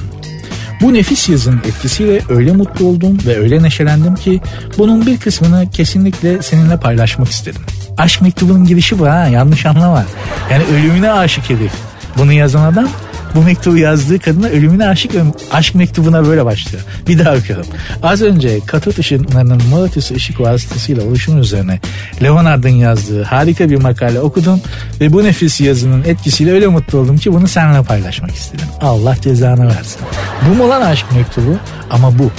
[0.81, 4.41] Bu nefis yazının etkisiyle öyle mutlu oldum ve öyle neşelendim ki
[4.79, 7.63] bunun bir kısmını kesinlikle seninle paylaşmak istedim.
[7.99, 10.05] aşk mektubunun girişi bu ha yanlış anlama.
[10.51, 11.73] Yani ölümüne aşık herif.
[12.19, 12.89] Bunu yazan adam
[13.35, 15.13] bu mektubu yazdığı kadına ölümüne aşık
[15.53, 16.85] aşk mektubuna böyle başlıyor.
[17.09, 17.67] Bir daha okuyalım.
[18.03, 21.81] Az önce katot ışınlarının Moetus ışık vasıtasıyla oluşum üzerine
[22.23, 24.61] Leonard'ın yazdığı harika bir makale okudum
[25.01, 28.67] ve bu nefis yazının etkisiyle öyle mutlu oldum ki bunu seninle paylaşmak istedim.
[28.81, 30.01] Allah cezanı versin.
[30.49, 31.57] Bu mu lan aşk mektubu?
[31.91, 32.31] Ama bu.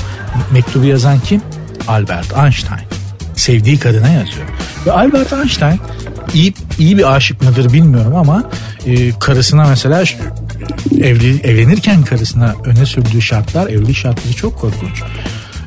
[0.51, 1.41] Mektubu yazan kim?
[1.87, 2.87] Albert Einstein.
[3.35, 4.47] Sevdiği kadına yazıyor.
[4.85, 5.79] Ve Albert Einstein
[6.33, 8.43] iyi, iyi bir aşık mıdır bilmiyorum ama
[8.85, 10.03] e, karısına mesela
[11.01, 15.03] evli, evlenirken karısına öne sürdüğü şartlar evli şartları çok korkunç.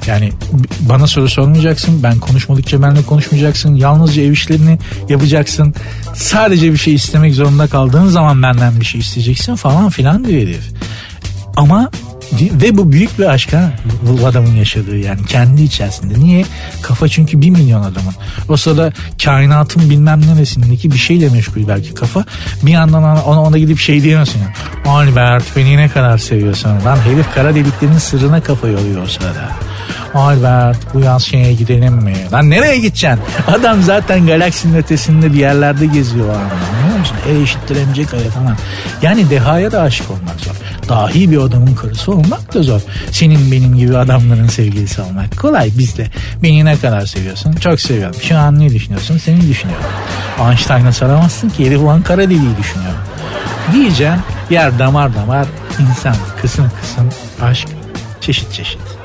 [0.06, 0.32] Yani
[0.80, 2.02] bana soru sormayacaksın.
[2.02, 3.74] Ben konuşmadıkça benimle konuşmayacaksın.
[3.74, 5.74] Yalnızca ev işlerini yapacaksın.
[6.14, 10.70] Sadece bir şey istemek zorunda kaldığın zaman benden bir şey isteyeceksin falan filan diyor herif.
[11.56, 11.90] Ama
[12.32, 16.20] ve bu büyük bir aşk ha bu adamın yaşadığı yani kendi içerisinde.
[16.20, 16.44] Niye?
[16.82, 18.14] Kafa çünkü bir milyon adamın.
[18.48, 18.92] O sırada
[19.24, 22.24] kainatın bilmem neresindeki bir şeyle meşgul belki kafa.
[22.62, 24.40] Bir yandan ona, ona gidip şey diyemezsin.
[24.40, 24.52] Yani.
[24.88, 26.70] Albert beni ne kadar seviyorsun.
[26.84, 29.48] Lan herif kara deliklerin sırrına kafa yoluyor o sırada.
[30.14, 32.14] Albert bu yaz şeye gidelim mi?
[32.32, 33.20] Lan nereye gideceksin?
[33.46, 36.28] Adam zaten galaksinin ötesinde bir yerlerde geziyor.
[36.28, 37.16] Anlıyor musun?
[37.28, 38.56] E eşittir mc kare falan.
[39.02, 40.54] Yani dehaya da aşık olmak zor.
[40.88, 42.80] Dahi bir adamın karısı olmak da zor.
[43.10, 46.06] Senin benim gibi adamların sevgilisi olmak kolay bizde.
[46.42, 47.52] Beni ne kadar seviyorsun?
[47.52, 48.16] Çok seviyorum.
[48.22, 49.18] Şu an ne düşünüyorsun?
[49.18, 49.86] Seni düşünüyorum.
[50.40, 52.92] Einstein'a soramazsın ki herif ulan kara deliği düşünüyor.
[53.72, 54.18] Diyeceğim
[54.50, 55.46] yer damar damar
[55.80, 57.08] insan kısım kısım
[57.42, 57.68] aşk
[58.20, 58.97] çeşit çeşit.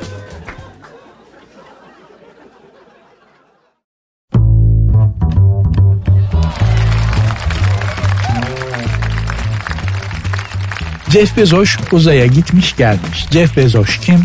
[11.13, 13.25] Jeff Bezos uzaya gitmiş gelmiş.
[13.31, 14.19] Jeff Bezos kim?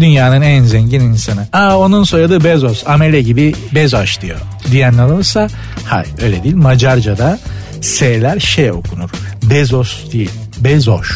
[0.00, 1.46] Dünyanın en zengin insanı.
[1.52, 2.86] Aa onun soyadı Bezos.
[2.86, 4.38] Amele gibi Bezos diyor.
[4.70, 5.48] Diyenler olursa
[5.84, 6.54] hayır öyle değil.
[6.54, 7.38] Macarca'da
[7.80, 9.10] S'ler şey okunur.
[9.42, 10.30] Bezos değil.
[10.58, 11.08] Bezos.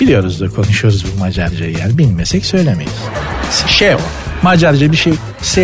[0.00, 2.92] Biliyoruz da konuşuyoruz bu Macarcayı yani bilmesek söylemeyiz.
[3.66, 4.00] Şey o.
[4.42, 5.12] Macarca bir şey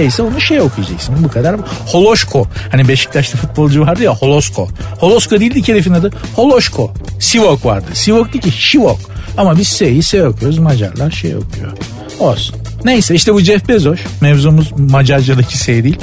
[0.06, 1.14] ise onu şey okuyacaksın.
[1.24, 1.56] Bu kadar.
[1.86, 2.46] Holoşko.
[2.70, 4.68] Hani Beşiktaş'ta futbolcu vardı ya Holosko.
[4.98, 6.10] Holosko değildi ki herifin adı.
[6.36, 6.92] Holoşko.
[7.20, 7.86] Sivok vardı.
[7.92, 8.98] Sivok değil ki Şivok.
[9.36, 10.58] Ama biz S'yi S okuyoruz.
[10.58, 11.72] Macarlar şey okuyor.
[12.18, 12.56] Olsun.
[12.84, 13.98] Neyse işte bu Jeff Bezos.
[14.20, 15.98] Mevzumuz Macarca'daki S değil.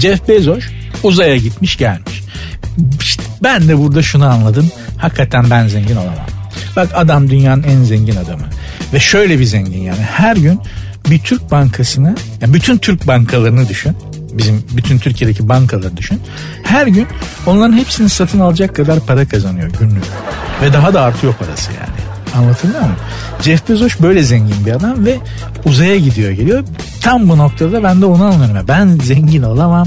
[0.00, 0.64] Jeff Bezos
[1.02, 2.22] uzaya gitmiş gelmiş.
[3.00, 4.70] İşte ben de burada şunu anladım.
[4.96, 6.26] Hakikaten ben zengin olamam.
[6.76, 8.44] Bak adam dünyanın en zengin adamı.
[8.92, 10.00] Ve şöyle bir zengin yani.
[10.00, 10.60] Her gün
[11.10, 13.96] bir Türk bankasını, yani bütün Türk bankalarını düşün.
[14.32, 16.20] Bizim bütün Türkiye'deki bankaları düşün.
[16.62, 17.06] Her gün
[17.46, 20.04] onların hepsini satın alacak kadar para kazanıyor günlük.
[20.62, 22.08] Ve daha da artıyor parası yani.
[22.36, 22.94] Anlatılıyor mu?
[23.42, 25.16] Jeff Bezos böyle zengin bir adam ve
[25.64, 26.64] uzaya gidiyor geliyor.
[27.00, 28.64] Tam bu noktada ben de onu anlıyorum.
[28.68, 29.86] Ben zengin olamam.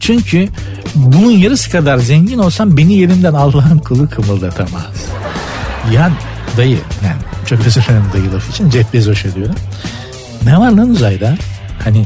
[0.00, 0.48] Çünkü
[0.94, 4.82] bunun yarısı kadar zengin olsam beni yerinden Allah'ın kulu kımıldatamaz.
[5.94, 6.10] Ya
[6.56, 9.54] dayı yani çok özür dilerim dayı laf için Jeff Bezos'a diyorum.
[10.44, 11.34] Ne var lan uzayda?
[11.84, 12.04] Hani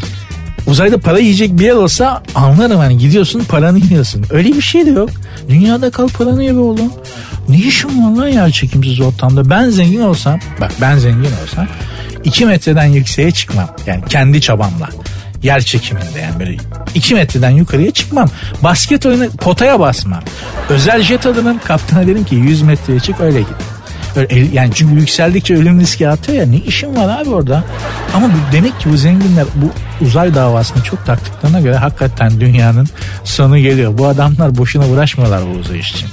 [0.67, 4.25] uzayda para yiyecek bir yer olsa anlarım hani gidiyorsun paranı yiyorsun.
[4.31, 5.11] Öyle bir şey de yok.
[5.49, 6.93] Dünyada kal paranı ye be oğlum.
[7.49, 9.51] Ne işim var lan yer çekimsiz ortamda?
[9.51, 11.67] Ben zengin olsam bak ben zengin olsam
[12.25, 13.69] 2 metreden yükseğe çıkmam.
[13.87, 14.89] Yani kendi çabamla.
[15.43, 16.57] Yer çekiminde yani böyle
[16.95, 18.29] 2 metreden yukarıya çıkmam.
[18.63, 20.23] Basket oyunu potaya basmam.
[20.69, 23.74] Özel jet alırım kaptana derim ki 100 metreye çık öyle git.
[24.53, 27.65] Yani çünkü yükseldikçe ölüm riski artıyor ya ne işin var abi orada.
[28.15, 29.71] Ama demek ki bu zenginler bu
[30.05, 32.89] uzay davasını çok taktıklarına göre hakikaten dünyanın
[33.25, 33.99] sonu geliyor.
[33.99, 36.09] Bu adamlar boşuna uğraşmıyorlar bu uzay için.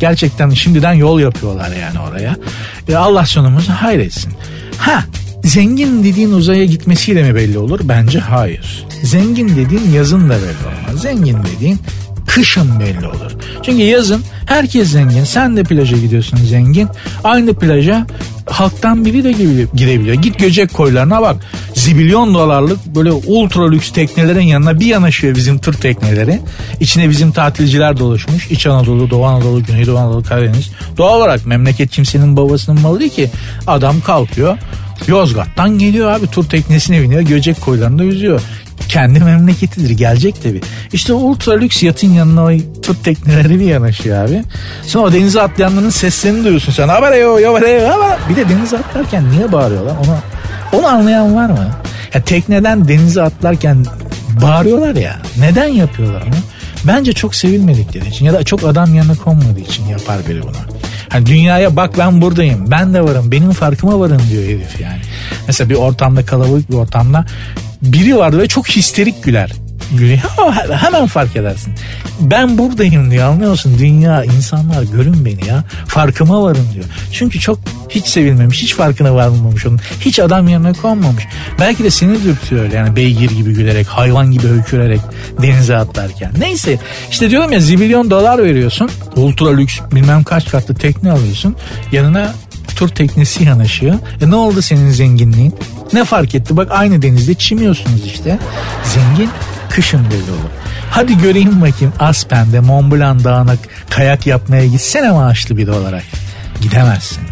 [0.00, 2.36] Gerçekten şimdiden yol yapıyorlar yani oraya.
[2.88, 4.32] E Allah sonumuzu hayretsin.
[4.78, 5.04] Ha
[5.44, 7.80] zengin dediğin uzaya gitmesiyle mi belli olur?
[7.84, 8.86] Bence hayır.
[9.02, 11.02] Zengin dediğin yazın da belli olmaz.
[11.02, 11.80] Zengin dediğin
[12.34, 13.32] kışın belli olur.
[13.62, 15.24] Çünkü yazın herkes zengin.
[15.24, 16.88] Sen de plaja gidiyorsun zengin.
[17.24, 18.06] Aynı plaja
[18.46, 19.32] halktan biri de
[19.74, 20.14] gidebiliyor.
[20.14, 21.36] Git Göcek koylarına bak.
[21.74, 26.40] Zibilyon dolarlık böyle ultra lüks teknelerin yanına bir yanaşıyor bizim tur tekneleri.
[26.80, 28.50] İçine bizim tatilciler doluşmuş.
[28.50, 30.70] İç Anadolu, Doğu Anadolu, Güneydoğu Anadolu, Karadeniz.
[30.96, 33.30] Doğal olarak memleket kimsenin babasının malı değil ki.
[33.66, 34.58] Adam kalkıyor.
[35.06, 38.40] Yozgat'tan geliyor abi tur teknesine biniyor Göcek koylarında yüzüyor
[38.88, 40.60] kendi memleketidir gelecek tabi.
[40.92, 42.50] İşte ultra lüks yatın yanına o
[42.82, 44.44] tut tekneleri bir yanaşıyor abi.
[44.82, 46.88] Sonra o denize atlayanların seslerini duyuyorsun sen.
[46.88, 47.56] Haber yo yo
[48.30, 50.16] Bir de denize atlarken niye bağırıyorlar onu,
[50.80, 51.68] onu anlayan var mı?
[52.14, 53.86] Ya tekneden denize atlarken
[54.42, 55.16] bağırıyorlar ya.
[55.38, 56.34] Neden yapıyorlar onu?
[56.84, 60.56] Bence çok sevilmedikleri için ya da çok adam yanına konmadığı için yapar biri bunu.
[61.08, 62.70] Hani dünyaya bak ben buradayım.
[62.70, 63.32] Ben de varım.
[63.32, 65.00] Benim farkıma varım diyor herif yani.
[65.46, 67.24] Mesela bir ortamda kalabalık bir ortamda
[67.82, 69.52] biri vardı ve çok histerik güler.
[69.98, 70.20] gülüyor.
[70.72, 71.74] Hemen fark edersin.
[72.20, 73.76] Ben buradayım diyor anlıyor musun?
[73.78, 75.64] Dünya, insanlar görün beni ya.
[75.86, 76.84] Farkıma varın diyor.
[77.12, 79.80] Çünkü çok hiç sevilmemiş, hiç farkına varmamış onun.
[80.00, 81.24] Hiç adam yerine konmamış.
[81.60, 85.00] Belki de seni dürtüyor öyle yani beygir gibi gülerek, hayvan gibi hökürerek
[85.42, 86.32] denize atlarken.
[86.38, 86.78] Neyse
[87.10, 88.90] işte diyorum ya zibilyon dolar veriyorsun.
[89.16, 91.56] Ultra lüks bilmem kaç katlı tekne alıyorsun.
[91.92, 92.32] Yanına
[92.76, 93.94] tur teknesi yanaşıyor.
[94.20, 95.54] E ne oldu senin zenginliğin?
[95.92, 96.56] Ne fark etti?
[96.56, 98.38] Bak aynı denizde çimiyorsunuz işte.
[98.84, 99.30] Zengin
[99.70, 100.50] kışın belli olur.
[100.90, 103.54] Hadi göreyim bakayım Aspen'de Mont Blanc dağına
[103.90, 106.04] kayak yapmaya gitsene maaşlı biri olarak.
[106.60, 107.22] Gidemezsin.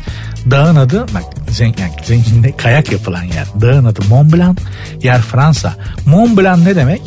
[0.50, 3.46] Dağın adı bak zengin, zenginde kayak yapılan yer.
[3.60, 4.58] Dağın adı Mont Blanc,
[5.02, 5.74] yer Fransa.
[6.06, 7.02] Mont Blanc ne demek?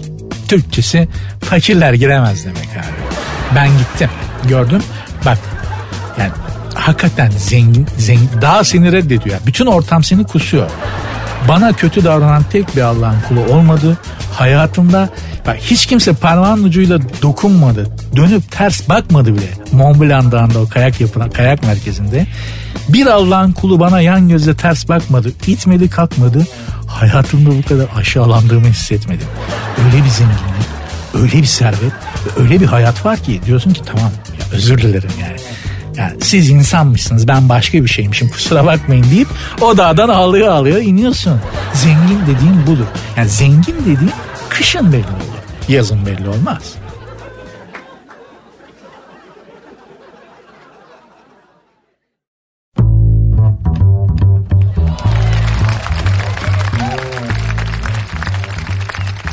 [0.47, 1.07] Türkçesi
[1.43, 3.21] fakirler giremez demek abi.
[3.55, 4.09] Ben gittim
[4.49, 4.83] gördüm
[5.25, 5.37] bak
[6.19, 6.31] yani
[6.73, 9.39] hakikaten zengin, zengin daha seni reddediyor.
[9.45, 10.69] Bütün ortam seni kusuyor.
[11.47, 13.97] Bana kötü davranan tek bir Allah'ın kulu olmadı.
[14.33, 15.09] Hayatımda
[15.47, 17.87] bak hiç kimse parmağın ucuyla dokunmadı.
[18.15, 19.49] Dönüp ters bakmadı bile.
[19.71, 22.27] Mont Blanc Dağı'nda o kayak yapılan kayak merkezinde.
[22.89, 25.31] Bir Allah'ın kulu bana yan gözle ters bakmadı.
[25.47, 26.47] İtmedi kalkmadı.
[26.87, 29.27] Hayatımda bu kadar aşağılandığımı hissetmedim.
[29.85, 30.67] Öyle bir zenginlik,
[31.13, 31.93] öyle bir servet,
[32.37, 35.37] öyle bir hayat var ki diyorsun ki tamam ya özür dilerim yani.
[35.97, 39.27] Yani siz insanmışsınız ben başka bir şeymişim kusura bakmayın deyip
[39.61, 41.41] o dağdan ağlıyor ağlıyor iniyorsun.
[41.73, 42.85] Zengin dediğin budur.
[43.17, 44.11] Yani zengin dediğin
[44.49, 45.41] kışın belli olur.
[45.67, 46.75] Yazın belli olmaz.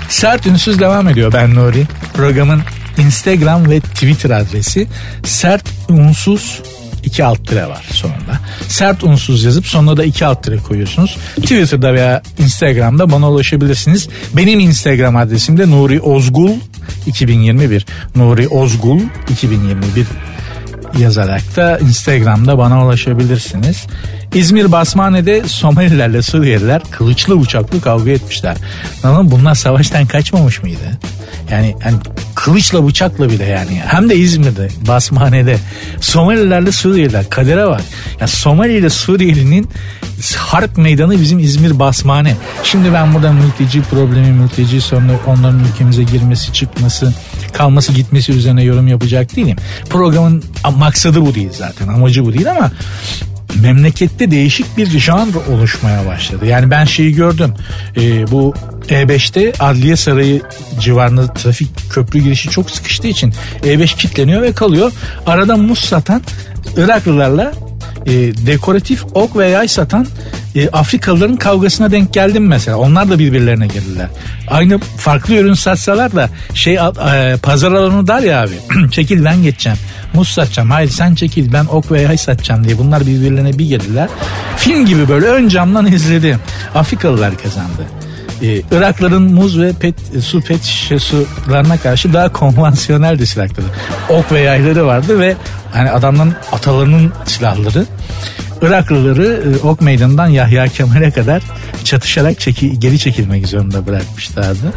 [0.09, 1.87] Sert Ünsüz devam ediyor ben Nuri.
[2.15, 2.63] Programın
[2.99, 4.87] Instagram ve Twitter adresi
[5.25, 6.61] sert unsuz
[7.05, 8.41] iki alt tire var sonunda.
[8.69, 11.17] Sert unsuz yazıp sonuna da iki alt tire koyuyorsunuz.
[11.37, 14.09] Twitter'da veya Instagram'da bana ulaşabilirsiniz.
[14.33, 16.51] Benim Instagram adresim de Nuri Ozgul
[17.07, 17.87] 2021.
[18.17, 20.07] Nuri Ozgul 2021
[20.99, 23.87] yazarak da Instagram'da bana ulaşabilirsiniz.
[24.35, 28.57] İzmir Basmane'de Somalilerle Suriyeliler kılıçlı bıçaklı kavga etmişler.
[29.03, 30.99] Ama bunlar savaştan kaçmamış mıydı?
[31.51, 31.97] Yani, yani
[32.45, 33.83] kılıçla bıçakla bile yani.
[33.87, 35.59] Hem de İzmir'de, Basmane'de.
[36.01, 37.31] Somalilerle Suriyeliler.
[37.31, 37.83] Kadere var.
[38.21, 39.69] Yani Somali ile Suriyelinin
[40.37, 42.37] harp meydanı bizim İzmir Basmane.
[42.63, 47.15] Şimdi ben burada mülteci problemi, mülteci sorunu, onların ülkemize girmesi, çıkması,
[47.53, 49.57] kalması, gitmesi üzerine yorum yapacak değilim.
[49.91, 50.45] Programın
[50.77, 51.89] maksadı bu değil zaten.
[51.89, 52.71] Amacı bu değil ama
[53.63, 56.47] memlekette değişik bir janr oluşmaya başladı.
[56.47, 57.55] Yani ben şeyi gördüm.
[57.97, 58.55] E, bu
[58.89, 60.43] E5'te Adliye Sarayı
[60.81, 64.93] civarında trafik köprü girişi çok sıkıştığı için E5 kilitleniyor ve kalıyor.
[65.27, 66.23] Arada muz satan
[66.77, 67.53] Iraklılarla
[68.09, 70.07] e, dekoratif ok ve yay satan
[70.55, 72.77] e, Afrikalıların kavgasına denk geldim mesela.
[72.77, 74.09] Onlar da birbirlerine girdiler.
[74.49, 78.91] Aynı farklı ürün satsalar da şey e, pazar alanı dar ya abi.
[78.91, 79.79] çekil ben geçeceğim.
[80.15, 80.71] Muz satacağım.
[80.71, 82.79] Hayır sen çekil ben ok ve yay satacağım diye.
[82.79, 84.09] Bunlar birbirlerine bir girdiler.
[84.57, 86.39] Film gibi böyle ön camdan izledim.
[86.75, 87.83] Afrikalılar kazandı
[88.43, 93.67] e, Irakların muz ve pet, su pet şişe sularına karşı daha konvansiyonel silahları.
[94.09, 95.37] Ok ve yayları vardı ve
[95.73, 97.87] hani adamların atalarının silahları.
[98.63, 101.43] Iraklıları e, ok meydanından Yahya Kemal'e kadar
[101.85, 104.73] çatışarak çeki, geri çekilmek zorunda bırakmışlardı.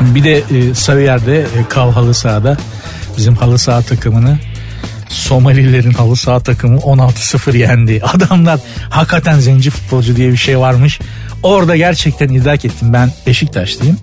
[0.00, 2.56] Bir de e, Sarıyer'de e, Kav halı sahada
[3.16, 4.38] bizim halı saha takımını
[5.08, 8.00] Somalilerin halı saha takımı 16-0 yendi.
[8.14, 8.60] Adamlar
[8.90, 11.00] hakikaten zenci futbolcu diye bir şey varmış.
[11.42, 12.92] Orada gerçekten idrak ettim.
[12.92, 13.96] Ben Beşiktaşlıyım.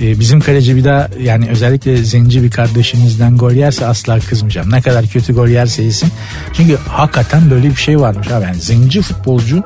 [0.00, 4.72] Ee, bizim kaleci bir daha yani özellikle zenci bir kardeşimizden gol yerse asla kızmayacağım.
[4.72, 6.12] Ne kadar kötü gol yerse yesin.
[6.52, 8.44] Çünkü hakikaten böyle bir şey varmış abi.
[8.44, 9.62] Yani zenci futbolcu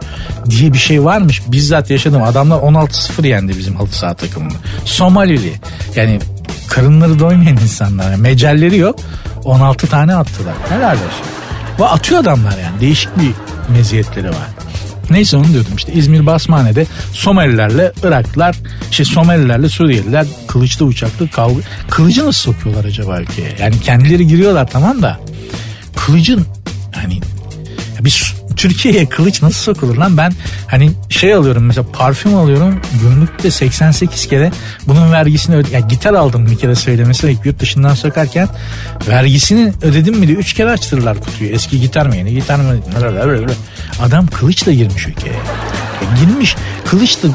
[0.50, 1.42] diye bir şey varmış.
[1.48, 2.22] Bizzat yaşadım.
[2.22, 4.52] Adamlar 16-0 yendi bizim halı saha takımını.
[4.84, 5.52] Somalili.
[5.96, 6.18] Yani
[6.68, 8.10] karınları doymayan insanlar.
[8.10, 8.98] Yani mecalleri yok.
[9.44, 10.54] 16 tane attılar.
[10.68, 11.26] Helal olsun.
[11.78, 12.80] Bu atıyor adamlar yani.
[12.80, 13.32] Değişik bir
[13.72, 14.48] meziyetleri var.
[15.10, 18.56] Neyse onu diyordum işte İzmir Basmane'de Somalilerle Iraklılar
[18.90, 21.60] şey Somalilerle Suriyeliler kılıçlı uçaklı kavga.
[21.90, 23.56] Kılıcı nasıl sokuyorlar acaba ülkeye?
[23.60, 25.20] Yani kendileri giriyorlar tamam da
[25.96, 26.46] kılıcın
[26.94, 27.20] hani
[28.00, 28.10] bir
[28.60, 30.16] Türkiye'ye kılıç nasıl sokulur lan?
[30.16, 30.32] Ben
[30.66, 34.52] hani şey alıyorum mesela parfüm alıyorum günlükte 88 kere
[34.86, 38.48] bunun vergisini öde yani gitar aldım bir kere söylemesi yurt dışından sokarken
[39.08, 41.50] vergisini ödedim mi diye 3 kere açtırırlar kutuyu.
[41.50, 42.76] Eski gitar mı yeni gitar mı?
[44.02, 45.36] Adam kılıçla girmiş ülkeye.
[46.20, 47.28] Girmiş kılıçla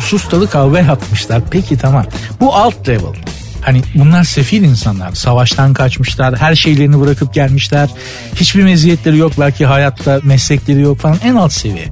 [0.00, 1.42] sustalı kavga yapmışlar.
[1.50, 2.06] Peki tamam.
[2.40, 3.14] Bu alt level
[3.62, 5.12] Hani bunlar sefil insanlar.
[5.12, 6.38] Savaştan kaçmışlar.
[6.38, 7.90] Her şeylerini bırakıp gelmişler.
[8.34, 9.32] Hiçbir meziyetleri yok.
[9.40, 11.18] Belki hayatta meslekleri yok falan.
[11.24, 11.88] En alt seviye.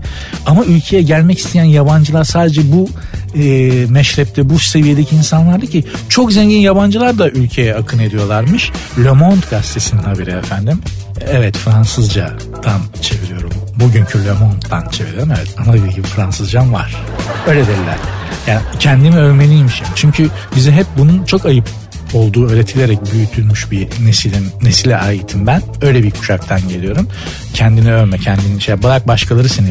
[0.46, 2.88] Ama ülkeye gelmek isteyen yabancılar sadece bu
[3.34, 8.70] e, meşrepte bu seviyedeki insanlardı ki çok zengin yabancılar da ülkeye akın ediyorlarmış.
[9.04, 10.82] Le Monde gazetesinin haberi efendim.
[11.28, 13.50] Evet Fransızcadan çeviriyorum.
[13.76, 15.30] Bugünkü Le Monde'dan çeviriyorum.
[15.30, 16.96] Evet ana gibi Fransızcam var.
[17.48, 17.96] Öyle dediler.
[18.46, 19.86] Yani kendimi övmeliymişim.
[19.94, 21.68] Çünkü bize hep bunun çok ayıp
[22.14, 25.62] olduğu öğretilerek büyütülmüş bir nesilin nesile aitim ben.
[25.82, 27.08] Öyle bir kuşaktan geliyorum.
[27.54, 29.70] Kendini övme, kendini şey bırak başkaları seni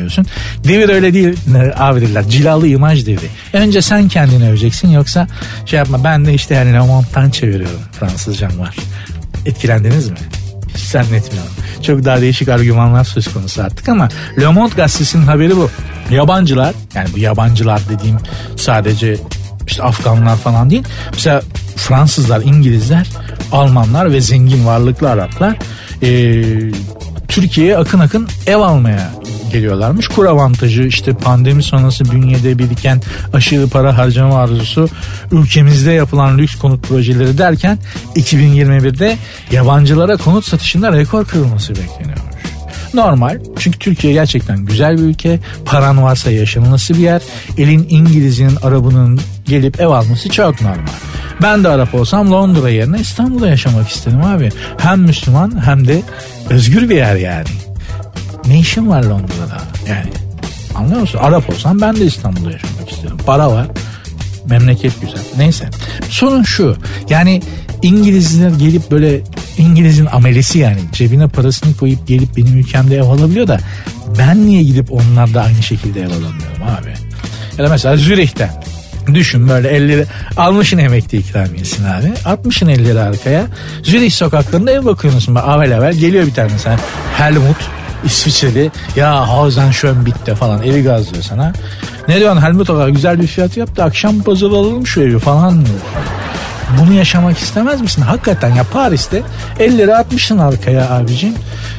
[0.63, 1.37] Devir öyle değil
[1.75, 2.29] abi dediler.
[2.29, 3.27] Cilalı imaj devri.
[3.53, 5.27] Önce sen kendini öveceksin yoksa
[5.65, 6.79] şey yapma ben de işte yani Le
[7.29, 7.79] çeviriyorum.
[7.99, 8.75] Fransızcam var.
[9.45, 10.17] Etkilendiniz mi?
[10.75, 11.51] Hiç zannetmiyorum.
[11.83, 15.69] Çok daha değişik argümanlar söz konusu artık ama Le Monde gazetesinin haberi bu.
[16.11, 18.17] Yabancılar yani bu yabancılar dediğim
[18.55, 19.17] sadece
[19.67, 20.83] işte Afganlar falan değil.
[21.13, 21.41] Mesela
[21.75, 23.07] Fransızlar, İngilizler,
[23.51, 25.57] Almanlar ve zengin varlıklı Araplar
[26.03, 26.41] e,
[27.27, 29.11] Türkiye'ye akın akın ev almaya
[29.51, 30.07] geliyorlarmış.
[30.07, 33.01] Kur avantajı işte pandemi sonrası bünyede biriken
[33.33, 34.89] aşırı para harcama arzusu
[35.31, 37.77] ülkemizde yapılan lüks konut projeleri derken
[38.15, 39.17] 2021'de
[39.51, 42.29] yabancılara konut satışında rekor kırılması bekleniyormuş.
[42.93, 45.39] Normal çünkü Türkiye gerçekten güzel bir ülke.
[45.65, 47.21] Paran varsa yaşanılması bir yer.
[47.57, 50.87] Elin İngiliz'in, Arabının gelip ev alması çok normal.
[51.41, 54.49] Ben de Arap olsam Londra yerine İstanbul'da yaşamak istedim abi.
[54.77, 56.01] Hem Müslüman hem de
[56.49, 57.68] özgür bir yer yani.
[58.47, 60.09] Ne işim var Londra'da yani?
[60.75, 61.19] Anlıyor musun?
[61.21, 63.17] Arap olsam ben de İstanbul'da yaşamak isterim.
[63.25, 63.67] Para var.
[64.45, 65.19] Memleket güzel.
[65.37, 65.69] Neyse.
[66.09, 66.77] Sorun şu.
[67.09, 67.41] Yani
[67.81, 69.21] İngilizler gelip böyle
[69.57, 73.59] İngiliz'in amelesi yani cebine parasını koyup gelip benim ülkemde ev alabiliyor da
[74.19, 76.93] ben niye gidip onlarda aynı şekilde ev alamıyorum abi?
[77.57, 78.49] Ya da mesela Zürih'ten
[79.13, 80.05] Düşün böyle 50 lira
[80.37, 82.13] almışın emekli ikramiyesini abi.
[82.25, 83.45] Atmışın 50 lira arkaya.
[83.83, 85.35] Zürich sokaklarında ev bakıyorsun.
[85.35, 86.79] Avel avel geliyor bir tane sen.
[87.17, 87.57] Helmut
[88.03, 91.53] İsviçreli ya Hausen schön bitti falan evi gazlıyor sana.
[92.07, 95.79] Ne diyorsun Helmut o güzel bir fiyat yaptı akşam pazarı alalım şu evi falan diyor.
[96.77, 98.01] Bunu yaşamak istemez misin?
[98.01, 99.21] Hakikaten ya Paris'te
[99.59, 101.33] 50 lira atmışsın arkaya abicim.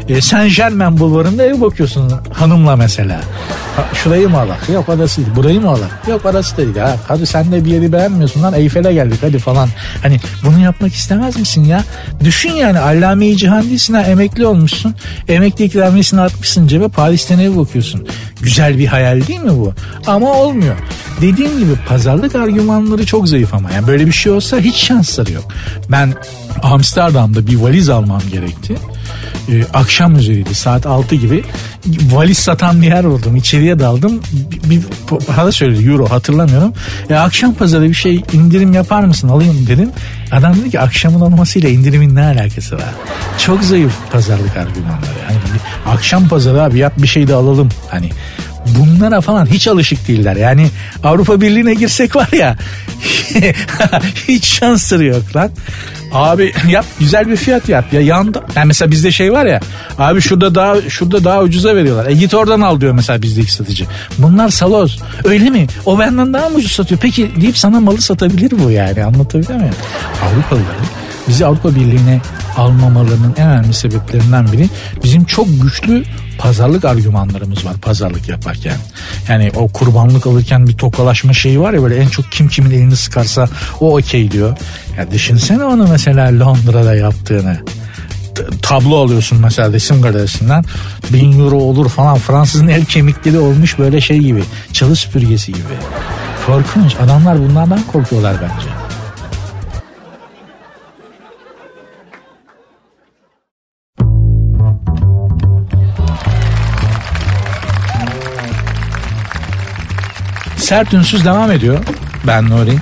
[0.08, 3.20] E, Saint Germain bulvarında ev bakıyorsun hanımla mesela.
[3.76, 4.68] Ha, şurayı mı alak?
[4.68, 5.28] Yok orası değil.
[5.36, 5.90] Burayı mı alak?
[6.08, 6.76] Yok orası değil.
[6.76, 9.68] Ha, hadi sen de bir yeri beğenmiyorsun lan Eyfel'e geldik hadi falan.
[10.02, 11.84] Hani bunu yapmak istemez misin ya?
[12.24, 14.94] Düşün yani Allame-i Cihan değilsin ha emekli olmuşsun.
[15.28, 18.06] Emekli ikramiyesini atmışsın cebe Paris'ten ev bakıyorsun.
[18.40, 19.72] Güzel bir hayal değil mi bu?
[20.06, 20.76] Ama olmuyor.
[21.20, 23.70] Dediğim gibi pazarlık argümanları çok zayıf ama.
[23.70, 25.44] Yani böyle bir şey olsa hiç şansları yok.
[25.90, 26.14] Ben
[26.62, 28.76] Amsterdam'da bir valiz almam gerekti.
[29.48, 31.44] Ee, akşam üzeriydi saat 6 gibi
[32.12, 33.36] valiz satan bir yer buldum.
[33.36, 34.20] İçeriye daldım.
[34.32, 34.82] Bir, bir
[35.26, 36.72] para söyledi euro hatırlamıyorum.
[37.10, 39.90] E, akşam pazarı bir şey indirim yapar mısın alayım dedim.
[40.32, 42.94] Adam dedi ki akşamın olmasıyla indirimin ne alakası var?
[43.38, 45.20] Çok zayıf pazarlık argümanları.
[45.28, 45.38] Yani
[45.86, 47.68] akşam pazarı abi yap bir şey de alalım.
[47.90, 48.10] Hani
[48.66, 50.36] bunlara falan hiç alışık değiller.
[50.36, 50.66] Yani
[51.04, 52.56] Avrupa Birliği'ne girsek var ya
[54.28, 55.50] hiç şansları yok lan.
[56.12, 58.42] Abi yap güzel bir fiyat yap ya yanda.
[58.56, 59.60] Yani mesela bizde şey var ya
[59.98, 62.06] abi şurada daha şurada daha ucuza veriyorlar.
[62.06, 63.86] E git oradan al diyor mesela bizdeki satıcı.
[64.18, 64.98] Bunlar saloz.
[65.24, 65.66] Öyle mi?
[65.86, 67.00] O benden daha mı ucuz satıyor?
[67.00, 69.74] Peki deyip sana malı satabilir bu yani anlatabiliyor muyum?
[70.24, 70.99] Avrupalıların
[71.30, 72.20] bizi Avrupa Birliği'ne
[72.56, 74.68] almamalarının en önemli sebeplerinden biri
[75.04, 76.04] bizim çok güçlü
[76.38, 78.76] pazarlık argümanlarımız var pazarlık yaparken.
[79.28, 82.96] Yani o kurbanlık alırken bir tokalaşma şeyi var ya böyle en çok kim kimin elini
[82.96, 83.48] sıkarsa
[83.80, 84.58] o okey diyor.
[84.98, 87.58] Ya düşünsene onu mesela Londra'da yaptığını
[88.62, 90.64] tablo alıyorsun mesela resim galerisinden
[91.12, 95.74] bin euro olur falan Fransızın el kemikleri olmuş böyle şey gibi çalı süpürgesi gibi.
[96.46, 98.79] Korkunç adamlar bunlardan korkuyorlar bence.
[110.70, 111.78] Sert Ünsüz devam ediyor.
[112.26, 112.78] Ben Nuri.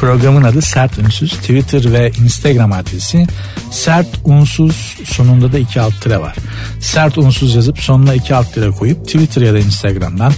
[0.00, 1.30] Programın adı Sert Ünsüz.
[1.32, 3.26] Twitter ve Instagram adresi
[3.70, 6.36] Sert Unsuz sonunda da iki alt tire var.
[6.80, 10.32] Sert Unsuz yazıp sonuna iki alt tire koyup Twitter ya da Instagram'dan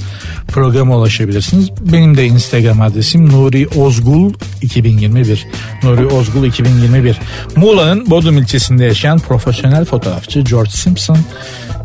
[0.49, 1.71] programa ulaşabilirsiniz.
[1.81, 4.33] Benim de Instagram adresim Nuri Ozgul
[4.63, 5.47] 2021.
[5.83, 7.21] Nuri Ozgul 2021.
[7.57, 11.19] Muğla'nın Bodrum ilçesinde yaşayan profesyonel fotoğrafçı George Simpson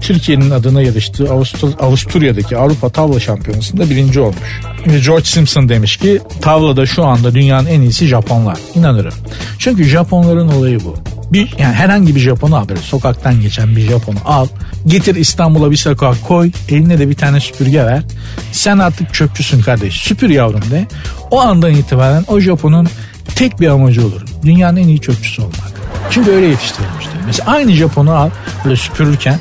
[0.01, 1.31] Türkiye'nin adına yarıştığı
[1.79, 4.61] Avusturya'daki Avrupa Tavla Şampiyonası'nda birinci olmuş.
[5.05, 8.57] George Simpson demiş ki tavlada şu anda dünyanın en iyisi Japonlar.
[8.75, 9.13] İnanırım.
[9.59, 10.95] Çünkü Japonların olayı bu.
[11.31, 14.47] Bir, yani herhangi bir Japon'u al böyle sokaktan geçen bir Japon'u al.
[14.87, 16.51] Getir İstanbul'a bir sokak koy.
[16.69, 18.03] Eline de bir tane süpürge ver.
[18.51, 19.93] Sen artık çöpçüsün kardeş.
[19.93, 20.87] Süpür yavrum de.
[21.31, 22.87] O andan itibaren o Japon'un
[23.35, 24.21] tek bir amacı olur.
[24.43, 25.73] Dünyanın en iyi çöpçüsü olmak.
[26.09, 27.13] Çünkü öyle yetiştirilmiştir.
[27.25, 28.29] Mesela aynı Japon'u al
[28.65, 29.39] böyle süpürürken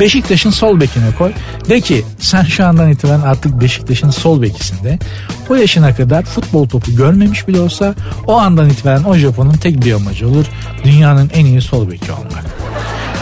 [0.00, 1.32] Beşiktaş'ın sol bekine koy.
[1.68, 4.98] De ki sen şu andan itibaren artık Beşiktaş'ın sol bekisinde.
[5.50, 7.94] O yaşına kadar futbol topu görmemiş bile olsa
[8.26, 10.46] o andan itibaren o Japon'un tek bir amacı olur.
[10.84, 12.44] Dünyanın en iyi sol beki olmak.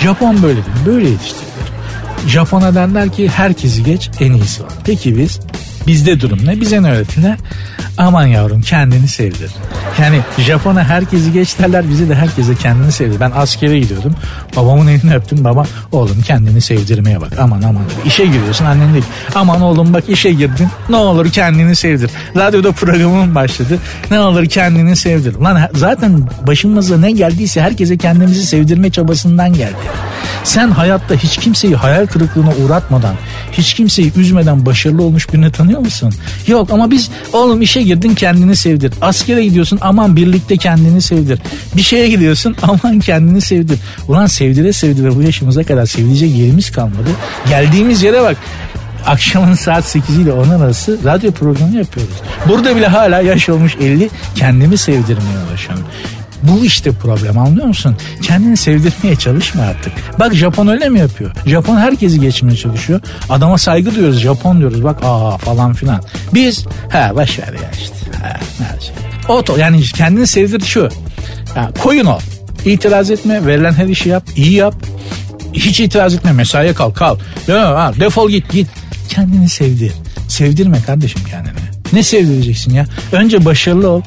[0.01, 1.51] Japon böyle değil, böyle yetiştirilir.
[2.27, 4.73] Japon'a derler ki herkesi geç en iyisi var.
[4.85, 5.41] Peki biz
[5.87, 6.61] Bizde durum ne?
[6.61, 7.37] Bize ne öğrettiler?
[7.99, 9.51] Aman yavrum kendini sevdir.
[10.01, 13.20] Yani Japon'a herkesi geç derler bize de herkese kendini sevdir.
[13.20, 14.14] Ben askere gidiyordum.
[14.57, 15.45] Babamın elini öptüm.
[15.45, 17.33] Baba oğlum kendini sevdirmeye bak.
[17.41, 17.83] Aman aman.
[18.05, 19.05] İşe giriyorsun annen değil.
[19.35, 20.68] Aman oğlum bak işe girdin.
[20.89, 22.11] Ne olur kendini sevdir.
[22.37, 23.78] Radyoda programım başladı.
[24.11, 25.35] Ne olur kendini sevdir.
[25.35, 29.76] Lan zaten başımıza ne geldiyse herkese kendimizi sevdirme çabasından geldi.
[30.45, 33.14] Sen hayatta hiç kimseyi hayal kırıklığına uğratmadan,
[33.53, 36.14] hiç kimseyi üzmeden başarılı olmuş birini tanıyor musun?
[36.46, 38.92] Yok ama biz oğlum işe girdin kendini sevdir.
[39.01, 41.38] Askere gidiyorsun aman birlikte kendini sevdir.
[41.76, 43.78] Bir şeye gidiyorsun aman kendini sevdir.
[44.09, 47.09] Ulan sevdire sevdire bu yaşımıza kadar sevilecek yerimiz kalmadı.
[47.48, 48.36] Geldiğimiz yere bak
[49.07, 52.14] akşamın saat 8 ile 10 arası radyo programı yapıyoruz.
[52.48, 55.84] Burada bile hala yaş olmuş 50 kendimi sevdirmeye uğraşıyorum.
[56.43, 57.97] Bu işte problem anlıyor musun?
[58.22, 59.93] Kendini sevdirmeye çalışma artık.
[60.18, 61.30] Bak Japon öyle mi yapıyor?
[61.47, 63.01] Japon herkesi geçmeye çalışıyor.
[63.28, 66.03] Adama saygı duyuyoruz Japon diyoruz bak aa falan filan.
[66.34, 67.95] Biz ha başver ya işte.
[68.22, 68.41] Ha,
[68.80, 68.95] şey.
[69.36, 70.88] Oto yani kendini sevdir şu.
[71.55, 72.20] Ha, koyun ol.
[72.64, 74.74] İtiraz etme verilen her işi yap iyi yap.
[75.53, 77.16] Hiç itiraz etme mesaiye kal kal.
[77.49, 78.68] Ya, defol git git.
[79.09, 79.93] Kendini sevdir.
[80.28, 81.70] Sevdirme kardeşim kendini.
[81.93, 82.86] Ne sevdireceksin ya?
[83.12, 84.03] Önce başarılı ol